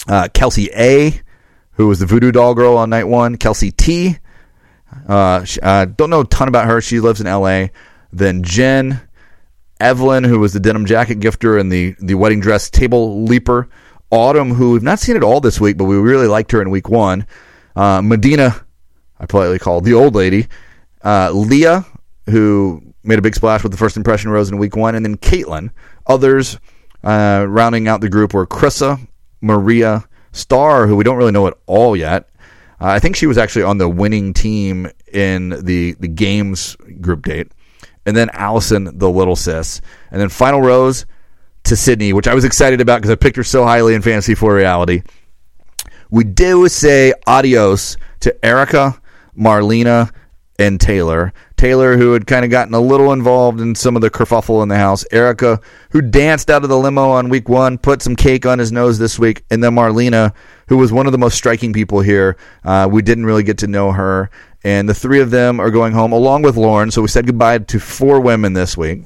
Uh, 0.08 0.30
Kelsey 0.34 0.70
A, 0.76 1.22
who 1.74 1.88
was 1.88 2.00
the 2.00 2.06
voodoo 2.06 2.32
doll 2.32 2.54
girl 2.54 2.78
on 2.78 2.90
night 2.90 3.06
one. 3.06 3.38
Kelsey 3.38 3.72
T, 3.72 4.18
uh, 5.08 5.46
uh, 5.62 5.86
don't 5.86 6.10
know 6.10 6.22
a 6.22 6.28
ton 6.28 6.48
about 6.48 6.68
her. 6.68 6.82
She 6.82 7.00
lives 7.00 7.22
in 7.22 7.28
L.A. 7.28 7.72
Then 8.12 8.44
Jen, 8.44 9.02
Evelyn, 9.80 10.24
who 10.24 10.40
was 10.40 10.54
the 10.54 10.60
denim 10.60 10.86
jacket 10.86 11.20
gifter 11.20 11.60
and 11.60 11.72
the 11.72 11.96
the 12.00 12.16
wedding 12.16 12.40
dress 12.40 12.70
table 12.70 13.24
leaper. 13.24 13.70
Autumn, 14.12 14.54
who 14.54 14.74
we've 14.74 14.84
not 14.84 15.00
seen 15.00 15.16
at 15.16 15.24
all 15.24 15.40
this 15.40 15.60
week, 15.60 15.78
but 15.78 15.86
we 15.86 15.96
really 15.96 16.28
liked 16.28 16.52
her 16.52 16.62
in 16.62 16.70
week 16.70 16.90
one. 16.90 17.26
Uh, 17.76 18.02
Madina, 18.02 18.64
I 19.20 19.26
politely 19.26 19.60
called 19.60 19.86
the 19.86 19.94
old 19.94 20.16
lady. 20.16 20.48
Uh, 21.04 21.32
Leah, 21.32 21.86
who 22.30 22.84
made 23.04 23.20
a 23.20 23.22
big 23.22 23.36
splash 23.36 23.64
with 23.64 23.72
the 23.72 23.78
first 23.78 23.98
impression 23.98 24.30
rose 24.30 24.50
in 24.50 24.58
week 24.58 24.76
one, 24.76 24.96
and 24.96 25.06
then 25.06 25.18
Caitlin. 25.18 25.72
Others 26.08 26.60
uh, 27.04 27.46
rounding 27.48 27.88
out 27.88 28.02
the 28.02 28.10
group 28.10 28.34
were 28.34 28.46
Chrissa, 28.46 29.00
Maria, 29.40 30.04
Star, 30.34 30.88
who 30.88 30.96
we 30.96 31.04
don't 31.04 31.18
really 31.18 31.32
know 31.32 31.48
at 31.48 31.58
all 31.66 31.96
yet, 31.96 32.30
uh, 32.82 32.88
I 32.88 33.00
think 33.00 33.16
she 33.16 33.28
was 33.28 33.38
actually 33.38 33.64
on 33.64 33.78
the 33.78 33.88
winning 33.88 34.34
team 34.34 34.90
in 35.14 35.50
the 35.50 35.96
the 36.00 36.08
games 36.08 36.76
group 37.00 37.26
date, 37.26 37.52
and 38.08 38.18
then 38.18 38.30
Allison, 38.34 38.98
the 38.98 39.10
little 39.10 39.36
sis, 39.36 39.82
and 40.10 40.20
then 40.20 40.30
final 40.30 40.62
rose 40.62 41.06
to 41.64 41.76
Sydney, 41.76 42.14
which 42.14 42.28
I 42.28 42.34
was 42.34 42.46
excited 42.46 42.82
about 42.82 42.98
because 42.98 43.12
I 43.12 43.16
picked 43.16 43.38
her 43.38 43.44
so 43.44 43.64
highly 43.64 43.94
in 43.94 44.02
Fantasy 44.02 44.36
for 44.36 44.54
Reality. 44.54 45.04
We 46.10 46.24
do 46.24 46.68
say 46.68 47.14
adios 47.26 47.98
to 48.22 48.46
Erica, 48.46 49.02
Marlena, 49.38 50.12
and 50.60 50.80
Taylor. 50.80 51.34
Taylor, 51.58 51.96
who 51.96 52.14
had 52.14 52.26
kind 52.26 52.44
of 52.44 52.52
gotten 52.52 52.74
a 52.74 52.80
little 52.80 53.14
involved 53.14 53.62
in 53.62 53.76
some 53.76 53.96
of 53.96 54.02
the 54.02 54.10
kerfuffle 54.10 54.64
in 54.64 54.70
the 54.70 54.78
house. 54.78 55.06
Erica, 55.12 55.60
who 55.92 56.02
danced 56.02 56.50
out 56.50 56.64
of 56.64 56.70
the 56.70 56.78
limo 56.78 57.12
on 57.12 57.30
week 57.30 57.48
one, 57.48 57.78
put 57.78 58.02
some 58.02 58.16
cake 58.16 58.46
on 58.46 58.60
his 58.60 58.72
nose 58.72 58.98
this 58.98 59.20
week. 59.20 59.44
And 59.52 59.64
then 59.64 59.74
Marlena, 59.74 60.34
who 60.68 60.78
was 60.78 60.92
one 60.92 61.06
of 61.06 61.12
the 61.12 61.18
most 61.18 61.36
striking 61.36 61.72
people 61.72 62.02
here. 62.02 62.36
Uh, 62.64 62.88
we 62.92 63.02
didn't 63.02 63.26
really 63.26 63.44
get 63.44 63.60
to 63.60 63.68
know 63.68 63.92
her. 63.92 64.32
And 64.64 64.90
the 64.90 64.94
three 64.94 65.22
of 65.22 65.32
them 65.32 65.60
are 65.60 65.72
going 65.72 65.94
home 65.94 66.12
along 66.12 66.42
with 66.42 66.58
Lauren. 66.58 66.92
So 66.92 67.02
we 67.02 67.08
said 67.08 67.26
goodbye 67.28 67.60
to 67.60 67.80
four 67.80 68.20
women 68.20 68.54
this 68.54 68.76
week. 68.76 69.04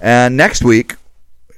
And 0.00 0.36
next 0.36 0.62
week, 0.62 0.94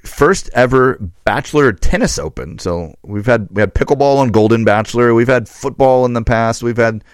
first 0.04 0.50
ever 0.52 0.98
Bachelor 1.24 1.72
Tennis 1.72 2.18
Open. 2.18 2.58
So 2.58 2.94
we've 3.02 3.26
had 3.26 3.48
we 3.50 3.60
had 3.60 3.74
pickleball 3.74 4.22
and 4.22 4.32
Golden 4.32 4.64
Bachelor. 4.64 5.14
We've 5.14 5.28
had 5.28 5.48
football 5.48 6.04
in 6.04 6.12
the 6.12 6.22
past. 6.22 6.62
We've 6.62 6.76
had 6.76 7.04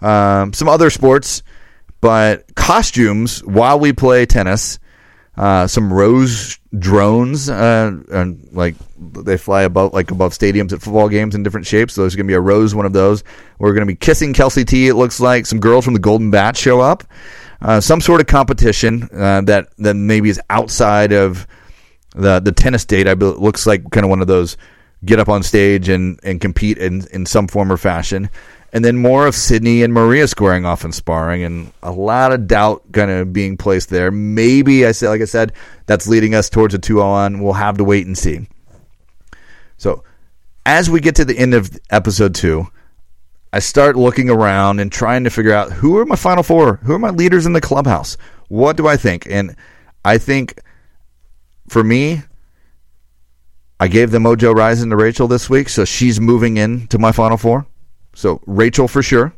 um, 0.00 0.52
some 0.52 0.68
other 0.68 0.90
sports, 0.90 1.42
but 2.00 2.54
costumes 2.54 3.42
while 3.44 3.78
we 3.78 3.92
play 3.92 4.26
tennis. 4.26 4.78
Uh, 5.34 5.66
some 5.66 5.90
rose 5.90 6.58
drones, 6.78 7.48
uh, 7.48 7.90
and 8.10 8.46
like 8.52 8.74
they 9.00 9.38
fly 9.38 9.62
above 9.62 9.94
like 9.94 10.10
above 10.10 10.32
stadiums 10.32 10.74
at 10.74 10.82
football 10.82 11.08
games 11.08 11.34
in 11.34 11.42
different 11.42 11.66
shapes. 11.66 11.94
So 11.94 12.02
there's 12.02 12.14
going 12.14 12.26
to 12.26 12.30
be 12.30 12.34
a 12.34 12.40
rose, 12.40 12.74
one 12.74 12.84
of 12.84 12.92
those. 12.92 13.24
We're 13.58 13.72
going 13.72 13.86
to 13.86 13.90
be 13.90 13.96
kissing 13.96 14.34
Kelsey 14.34 14.66
T. 14.66 14.88
It 14.88 14.94
looks 14.94 15.20
like 15.20 15.46
some 15.46 15.58
girls 15.58 15.86
from 15.86 15.94
the 15.94 16.00
Golden 16.00 16.30
Bat 16.30 16.58
show 16.58 16.80
up. 16.80 17.04
Uh, 17.62 17.80
some 17.80 18.00
sort 18.00 18.20
of 18.20 18.26
competition 18.26 19.08
uh, 19.14 19.40
that 19.42 19.68
that 19.78 19.94
maybe 19.94 20.28
is 20.28 20.40
outside 20.50 21.12
of 21.12 21.46
the 22.14 22.40
the 22.40 22.52
tennis 22.52 22.84
date. 22.84 23.06
I 23.06 23.12
it 23.12 23.18
looks 23.18 23.66
like 23.66 23.90
kind 23.90 24.04
of 24.04 24.10
one 24.10 24.20
of 24.20 24.26
those 24.26 24.56
get 25.04 25.18
up 25.18 25.28
on 25.28 25.42
stage 25.42 25.88
and 25.88 26.18
and 26.22 26.40
compete 26.40 26.78
in 26.78 27.06
in 27.12 27.26
some 27.26 27.48
form 27.48 27.70
or 27.70 27.76
fashion 27.76 28.28
and 28.72 28.84
then 28.84 28.96
more 28.96 29.26
of 29.26 29.34
Sydney 29.34 29.82
and 29.82 29.92
Maria 29.92 30.26
squaring 30.26 30.64
off 30.64 30.84
and 30.84 30.94
sparring, 30.94 31.44
and 31.44 31.72
a 31.82 31.92
lot 31.92 32.32
of 32.32 32.46
doubt 32.46 32.82
kind 32.92 33.10
of 33.10 33.32
being 33.32 33.56
placed 33.56 33.90
there. 33.90 34.10
Maybe 34.10 34.86
I 34.86 34.92
said, 34.92 35.10
like 35.10 35.20
I 35.20 35.26
said, 35.26 35.52
that's 35.86 36.08
leading 36.08 36.34
us 36.34 36.48
towards 36.48 36.72
a 36.74 36.78
two 36.78 37.02
on. 37.02 37.42
We'll 37.42 37.52
have 37.52 37.76
to 37.76 37.84
wait 37.84 38.06
and 38.06 38.16
see. 38.16 38.48
So, 39.76 40.04
as 40.64 40.88
we 40.88 41.00
get 41.00 41.16
to 41.16 41.24
the 41.24 41.36
end 41.36 41.52
of 41.52 41.78
episode 41.90 42.34
two, 42.34 42.66
I 43.52 43.58
start 43.58 43.96
looking 43.96 44.30
around 44.30 44.80
and 44.80 44.90
trying 44.90 45.24
to 45.24 45.30
figure 45.30 45.52
out 45.52 45.72
who 45.72 45.98
are 45.98 46.06
my 46.06 46.16
final 46.16 46.42
four, 46.42 46.76
who 46.76 46.94
are 46.94 46.98
my 46.98 47.10
leaders 47.10 47.44
in 47.44 47.52
the 47.52 47.60
clubhouse. 47.60 48.16
What 48.48 48.76
do 48.76 48.86
I 48.86 48.96
think? 48.96 49.26
And 49.28 49.56
I 50.04 50.18
think 50.18 50.60
for 51.68 51.84
me, 51.84 52.22
I 53.78 53.88
gave 53.88 54.10
the 54.10 54.18
Mojo 54.18 54.54
Rising 54.54 54.90
to 54.90 54.96
Rachel 54.96 55.28
this 55.28 55.50
week, 55.50 55.68
so 55.68 55.84
she's 55.84 56.20
moving 56.20 56.56
in 56.56 56.86
to 56.88 56.98
my 56.98 57.12
final 57.12 57.36
four. 57.36 57.66
So 58.14 58.40
Rachel 58.46 58.88
for 58.88 59.02
sure. 59.02 59.34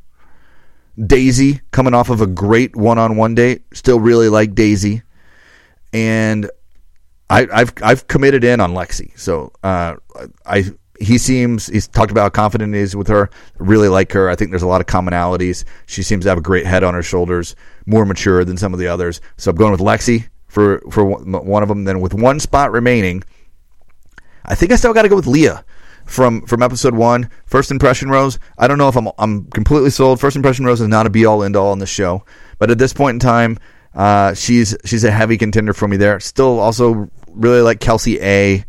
Daisy 1.07 1.61
coming 1.73 1.95
off 1.95 2.09
of 2.09 2.21
a 2.21 2.27
great 2.27 2.77
one-on-one 2.77 3.35
date. 3.35 3.63
Still 3.73 3.99
really 3.99 4.29
like 4.29 4.55
Daisy, 4.55 5.03
and 5.93 6.49
I, 7.29 7.49
have 7.53 7.75
I've 7.83 8.07
committed 8.07 8.45
in 8.45 8.61
on 8.61 8.75
Lexi. 8.75 9.19
So 9.19 9.51
uh, 9.65 9.97
I 10.47 10.71
he 11.01 11.19
seems 11.19 11.67
he's 11.67 11.89
talked 11.89 12.11
about 12.11 12.23
how 12.23 12.29
confident 12.31 12.75
he 12.75 12.81
is 12.81 12.95
with 12.95 13.09
her. 13.09 13.31
Really 13.59 13.89
like 13.89 14.13
her. 14.13 14.29
I 14.29 14.37
think 14.37 14.51
there's 14.51 14.63
a 14.63 14.69
lot 14.69 14.81
of 14.81 14.87
commonalities. 14.87 15.65
She 15.87 16.03
seems 16.03 16.25
to 16.25 16.29
have 16.29 16.39
a 16.39 16.43
great 16.43 16.67
head 16.67 16.85
on 16.85 16.95
her 16.95 17.03
shoulders, 17.03 17.57
more 17.87 18.07
mature 18.07 18.45
than 18.45 18.57
some 18.57 18.73
of 18.73 18.79
the 18.79 18.89
others. 18.89 19.21
So 19.37 19.51
I'm 19.51 19.57
going 19.57 19.73
with 19.73 19.81
Lexi 19.81 20.29
for 20.47 20.81
for 20.91 21.05
one 21.05 21.63
of 21.63 21.69
them. 21.69 21.85
Then 21.85 22.01
with 22.01 22.15
one 22.15 22.41
spot 22.41 22.73
remaining, 22.73 23.25
I 24.45 24.55
think 24.55 24.73
I 24.73 24.77
still 24.77 24.95
got 24.95 25.03
to 25.03 25.09
go 25.09 25.17
with 25.17 25.27
Leah 25.27 25.65
from 26.05 26.47
from 26.47 26.63
episode 26.63 26.95
one. 26.95 27.31
First 27.47 27.71
impression 27.71 28.11
rose. 28.11 28.39
I 28.59 28.69
don't 28.69 28.79
know 28.79 28.89
if 28.89 28.97
I'm 28.97 29.09
I'm 29.19 29.47
completely 29.47 29.91
sold. 29.91 30.21
First 30.21 30.37
impression 30.37 30.65
rose 30.65 30.81
is 30.81 30.89
not 30.89 31.07
a 31.07 31.11
be 31.11 31.25
all 31.25 31.43
end 31.43 31.57
all 31.57 31.73
in 31.73 31.79
the 31.79 31.87
show, 31.87 32.25
but 32.59 32.71
at 32.71 32.79
this 32.79 32.93
point 32.93 33.17
in 33.17 33.21
time, 33.21 33.59
uh, 33.95 34.35
she's 34.35 34.77
she's 34.85 35.05
a 35.05 35.11
heavy 35.11 35.37
contender 35.37 35.73
for 35.73 35.89
me 35.89 35.97
there. 35.97 36.21
Still, 36.21 36.61
also 36.61 37.11
really 37.33 37.63
like 37.63 37.81
Kelsey 37.81 38.21
A 38.21 38.65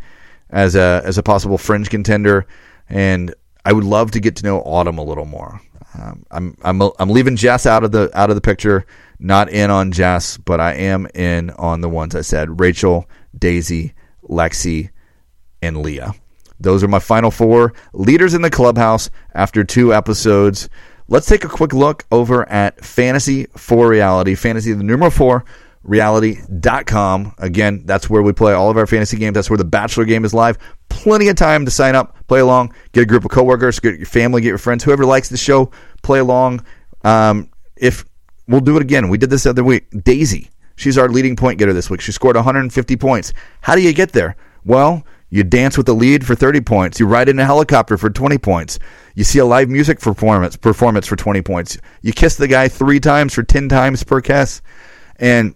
as 0.55 0.73
a 0.73 1.01
as 1.03 1.19
a 1.19 1.23
possible 1.23 1.59
fringe 1.59 1.89
contender, 1.89 2.47
and 2.89 3.35
I 3.65 3.73
would 3.73 3.83
love 3.83 4.11
to 4.11 4.19
get 4.19 4.37
to 4.37 4.43
know 4.45 4.61
Autumn 4.61 4.97
a 4.97 5.03
little 5.03 5.25
more. 5.25 5.61
Um, 5.93 6.25
I'm 6.31 6.57
I'm 6.63 6.81
I'm 6.97 7.09
leaving 7.09 7.35
Jess 7.35 7.65
out 7.65 7.83
of 7.83 7.91
the 7.91 8.09
out 8.17 8.31
of 8.31 8.35
the 8.35 8.41
picture. 8.41 8.87
Not 9.19 9.49
in 9.49 9.69
on 9.69 9.91
Jess, 9.91 10.37
but 10.37 10.59
I 10.59 10.73
am 10.73 11.07
in 11.13 11.51
on 11.51 11.81
the 11.81 11.89
ones 11.89 12.15
I 12.15 12.21
said: 12.21 12.59
Rachel, 12.59 13.07
Daisy, 13.37 13.93
Lexi, 14.23 14.89
and 15.61 15.77
Leah. 15.77 16.15
Those 16.59 16.83
are 16.83 16.87
my 16.87 16.99
final 16.99 17.31
four 17.31 17.73
leaders 17.93 18.33
in 18.33 18.41
the 18.41 18.49
clubhouse 18.49 19.09
after 19.33 19.63
two 19.65 19.93
episodes. 19.93 20.69
Let's 21.07 21.27
take 21.27 21.43
a 21.43 21.49
quick 21.49 21.73
look 21.73 22.05
over 22.11 22.49
at 22.49 22.83
Fantasy 22.83 23.45
for 23.57 23.89
Reality. 23.89 24.35
Fantasy, 24.35 24.71
the 24.71 24.83
numeral 24.83 25.11
four, 25.11 25.45
reality.com. 25.85 27.35
Again, 27.37 27.83
that's 27.85 28.09
where 28.09 28.21
we 28.21 28.33
play 28.33 28.53
all 28.53 28.69
of 28.69 28.77
our 28.77 28.87
fantasy 28.87 29.17
games. 29.17 29.35
That's 29.35 29.49
where 29.49 29.57
the 29.57 29.63
Bachelor 29.63 30.05
game 30.05 30.25
is 30.25 30.33
live. 30.33 30.57
Plenty 30.89 31.29
of 31.29 31.35
time 31.35 31.63
to 31.65 31.71
sign 31.71 31.95
up, 31.95 32.17
play 32.27 32.39
along, 32.39 32.73
get 32.91 33.03
a 33.03 33.05
group 33.05 33.23
of 33.23 33.31
coworkers, 33.31 33.79
get 33.79 33.97
your 33.97 34.07
family, 34.07 34.41
get 34.41 34.49
your 34.49 34.57
friends, 34.57 34.83
whoever 34.83 35.05
likes 35.05 35.29
the 35.29 35.37
show, 35.37 35.71
play 36.01 36.19
along. 36.19 36.65
Um, 37.03 37.49
if 37.77 38.03
we'll 38.47 38.61
do 38.61 38.75
it 38.75 38.81
again, 38.81 39.09
we 39.09 39.17
did 39.17 39.29
this 39.29 39.45
other 39.45 39.63
week. 39.63 39.85
Daisy, 40.03 40.49
she's 40.75 40.97
our 40.97 41.07
leading 41.07 41.35
point 41.35 41.59
getter 41.59 41.73
this 41.73 41.89
week. 41.89 42.01
She 42.01 42.11
scored 42.11 42.35
150 42.35 42.95
points. 42.97 43.33
How 43.61 43.75
do 43.75 43.81
you 43.81 43.93
get 43.93 44.11
there? 44.11 44.35
Well, 44.65 45.05
you 45.29 45.43
dance 45.43 45.77
with 45.77 45.85
the 45.85 45.93
lead 45.93 46.25
for 46.25 46.33
30 46.35 46.61
points. 46.61 46.99
You 46.99 47.07
ride 47.07 47.29
in 47.29 47.37
a 47.39 47.45
helicopter 47.45 47.97
for 47.97 48.09
20 48.09 48.37
points. 48.37 48.79
You 49.15 49.23
see 49.23 49.39
a 49.39 49.45
live 49.45 49.69
music 49.69 49.99
performance 49.99 50.55
performance 50.55 51.07
for 51.07 51.15
20 51.15 51.41
points. 51.41 51.77
You 52.01 52.13
kiss 52.13 52.35
the 52.35 52.47
guy 52.47 52.67
3 52.67 52.99
times 52.99 53.33
for 53.33 53.43
10 53.43 53.69
times 53.69 54.03
per 54.03 54.21
kiss. 54.21 54.61
And 55.17 55.55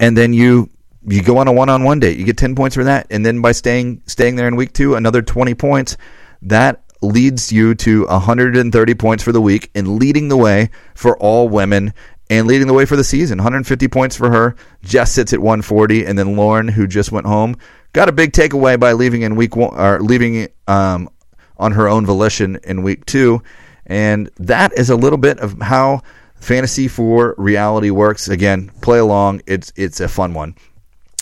and 0.00 0.16
then 0.16 0.32
you 0.32 0.70
you 1.08 1.22
go 1.22 1.38
on 1.38 1.46
a 1.46 1.52
one-on-one 1.52 2.00
date. 2.00 2.18
You 2.18 2.24
get 2.24 2.36
10 2.36 2.56
points 2.56 2.74
for 2.74 2.84
that. 2.84 3.06
And 3.10 3.24
then 3.24 3.40
by 3.40 3.52
staying 3.52 4.02
staying 4.06 4.36
there 4.36 4.48
in 4.48 4.56
week 4.56 4.72
2, 4.72 4.94
another 4.96 5.22
20 5.22 5.54
points. 5.54 5.96
That 6.42 6.82
leads 7.02 7.52
you 7.52 7.74
to 7.74 8.06
130 8.06 8.94
points 8.94 9.22
for 9.22 9.32
the 9.32 9.40
week 9.40 9.70
and 9.74 9.98
leading 9.98 10.28
the 10.28 10.36
way 10.36 10.70
for 10.94 11.16
all 11.18 11.48
women 11.48 11.92
and 12.28 12.46
leading 12.46 12.66
the 12.66 12.72
way 12.72 12.84
for 12.84 12.96
the 12.96 13.04
season. 13.04 13.38
150 13.38 13.88
points 13.88 14.16
for 14.16 14.30
her. 14.30 14.56
Jess 14.82 15.12
sits 15.12 15.32
at 15.32 15.40
140, 15.40 16.04
and 16.04 16.18
then 16.18 16.36
Lauren, 16.36 16.68
who 16.68 16.86
just 16.86 17.12
went 17.12 17.26
home, 17.26 17.56
got 17.92 18.08
a 18.08 18.12
big 18.12 18.32
takeaway 18.32 18.78
by 18.78 18.92
leaving 18.92 19.22
in 19.22 19.36
week 19.36 19.56
one 19.56 19.74
or 19.78 20.00
leaving 20.00 20.48
um, 20.66 21.08
on 21.56 21.72
her 21.72 21.88
own 21.88 22.04
volition 22.04 22.58
in 22.64 22.82
week 22.82 23.06
two, 23.06 23.42
and 23.86 24.28
that 24.38 24.72
is 24.76 24.90
a 24.90 24.96
little 24.96 25.18
bit 25.18 25.38
of 25.38 25.60
how 25.60 26.02
fantasy 26.40 26.88
for 26.88 27.34
reality 27.38 27.90
works. 27.90 28.28
Again, 28.28 28.70
play 28.80 28.98
along; 28.98 29.42
it's 29.46 29.72
it's 29.76 30.00
a 30.00 30.08
fun 30.08 30.34
one. 30.34 30.54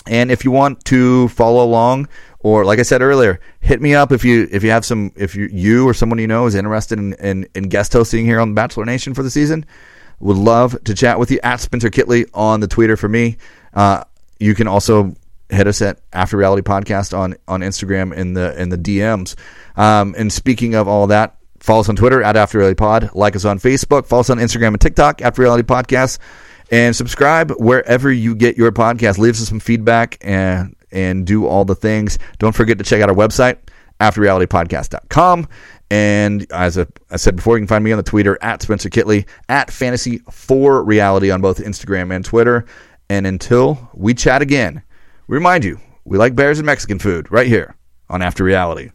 And 0.07 0.31
if 0.31 0.45
you 0.45 0.51
want 0.51 0.85
to 0.85 1.27
follow 1.29 1.63
along, 1.63 2.07
or 2.39 2.63
like 2.63 2.77
I 2.77 2.83
said 2.83 3.01
earlier, 3.01 3.39
hit 3.59 3.81
me 3.81 3.95
up 3.95 4.11
if 4.11 4.23
you 4.23 4.47
if 4.51 4.63
you 4.63 4.69
have 4.69 4.85
some 4.85 5.11
if 5.15 5.35
you 5.35 5.49
you 5.51 5.87
or 5.87 5.95
someone 5.95 6.19
you 6.19 6.27
know 6.27 6.45
is 6.45 6.53
interested 6.53 6.99
in, 6.99 7.13
in, 7.13 7.47
in 7.55 7.69
guest 7.69 7.91
hosting 7.91 8.23
here 8.23 8.39
on 8.39 8.53
Bachelor 8.53 8.85
Nation 8.85 9.15
for 9.15 9.23
the 9.23 9.31
season. 9.31 9.65
Would 10.19 10.37
love 10.37 10.81
to 10.83 10.93
chat 10.93 11.19
with 11.19 11.31
you 11.31 11.39
at 11.43 11.59
Spencer 11.59 11.89
Kitley 11.89 12.29
on 12.33 12.59
the 12.59 12.67
Twitter 12.67 12.95
for 12.95 13.09
me. 13.09 13.37
Uh, 13.73 14.03
you 14.39 14.53
can 14.53 14.67
also 14.67 15.15
hit 15.49 15.67
us 15.67 15.81
at 15.81 15.99
After 16.13 16.37
Reality 16.37 16.61
Podcast 16.61 17.17
on 17.17 17.35
on 17.47 17.61
Instagram 17.61 18.13
in 18.13 18.35
the 18.35 18.59
in 18.61 18.69
the 18.69 18.77
DMs. 18.77 19.35
Um, 19.75 20.13
and 20.17 20.31
speaking 20.31 20.75
of 20.75 20.87
all 20.87 21.07
that, 21.07 21.37
follow 21.65 21.81
us 21.81 21.89
on 21.89 21.95
Twitter 21.95 22.21
at 22.21 22.37
After 22.37 22.59
Reality 22.59 22.75
Pod. 22.75 23.09
Like 23.13 23.35
us 23.35 23.43
on 23.43 23.59
Facebook. 23.59 24.05
Follow 24.05 24.21
us 24.21 24.29
on 24.29 24.37
Instagram 24.37 24.69
and 24.69 24.81
TikTok. 24.81 25.21
After 25.21 25.41
Reality 25.41 25.63
Podcast. 25.63 26.19
And 26.71 26.95
subscribe 26.95 27.51
wherever 27.51 28.11
you 28.11 28.35
get 28.35 28.57
your 28.57 28.71
podcast. 28.71 29.17
Leave 29.17 29.33
us 29.33 29.47
some 29.47 29.59
feedback 29.59 30.17
and 30.21 30.75
and 30.91 31.27
do 31.27 31.45
all 31.45 31.65
the 31.65 31.75
things. 31.75 32.17
Don't 32.39 32.55
forget 32.55 32.77
to 32.77 32.83
check 32.83 33.01
out 33.01 33.09
our 33.09 33.15
website, 33.15 33.57
afterrealitypodcast.com. 33.99 35.47
And 35.91 36.51
as 36.51 36.77
I 36.77 37.15
said 37.17 37.35
before, 37.35 37.57
you 37.57 37.61
can 37.61 37.67
find 37.67 37.83
me 37.83 37.91
on 37.91 37.97
the 37.97 38.03
Twitter 38.03 38.37
at 38.41 38.61
Spencer 38.61 38.89
Kitley, 38.89 39.27
at 39.49 39.69
Fantasy 39.69 40.19
for 40.31 40.83
Reality 40.83 41.29
on 41.31 41.41
both 41.41 41.59
Instagram 41.59 42.15
and 42.15 42.23
Twitter. 42.23 42.65
And 43.09 43.27
until 43.27 43.89
we 43.93 44.13
chat 44.13 44.41
again, 44.41 44.81
we 45.27 45.35
remind 45.35 45.63
you, 45.63 45.79
we 46.05 46.17
like 46.17 46.35
bears 46.35 46.59
and 46.59 46.65
Mexican 46.65 46.97
food 46.97 47.31
right 47.31 47.47
here 47.47 47.75
on 48.09 48.21
After 48.21 48.43
Reality. 48.43 48.89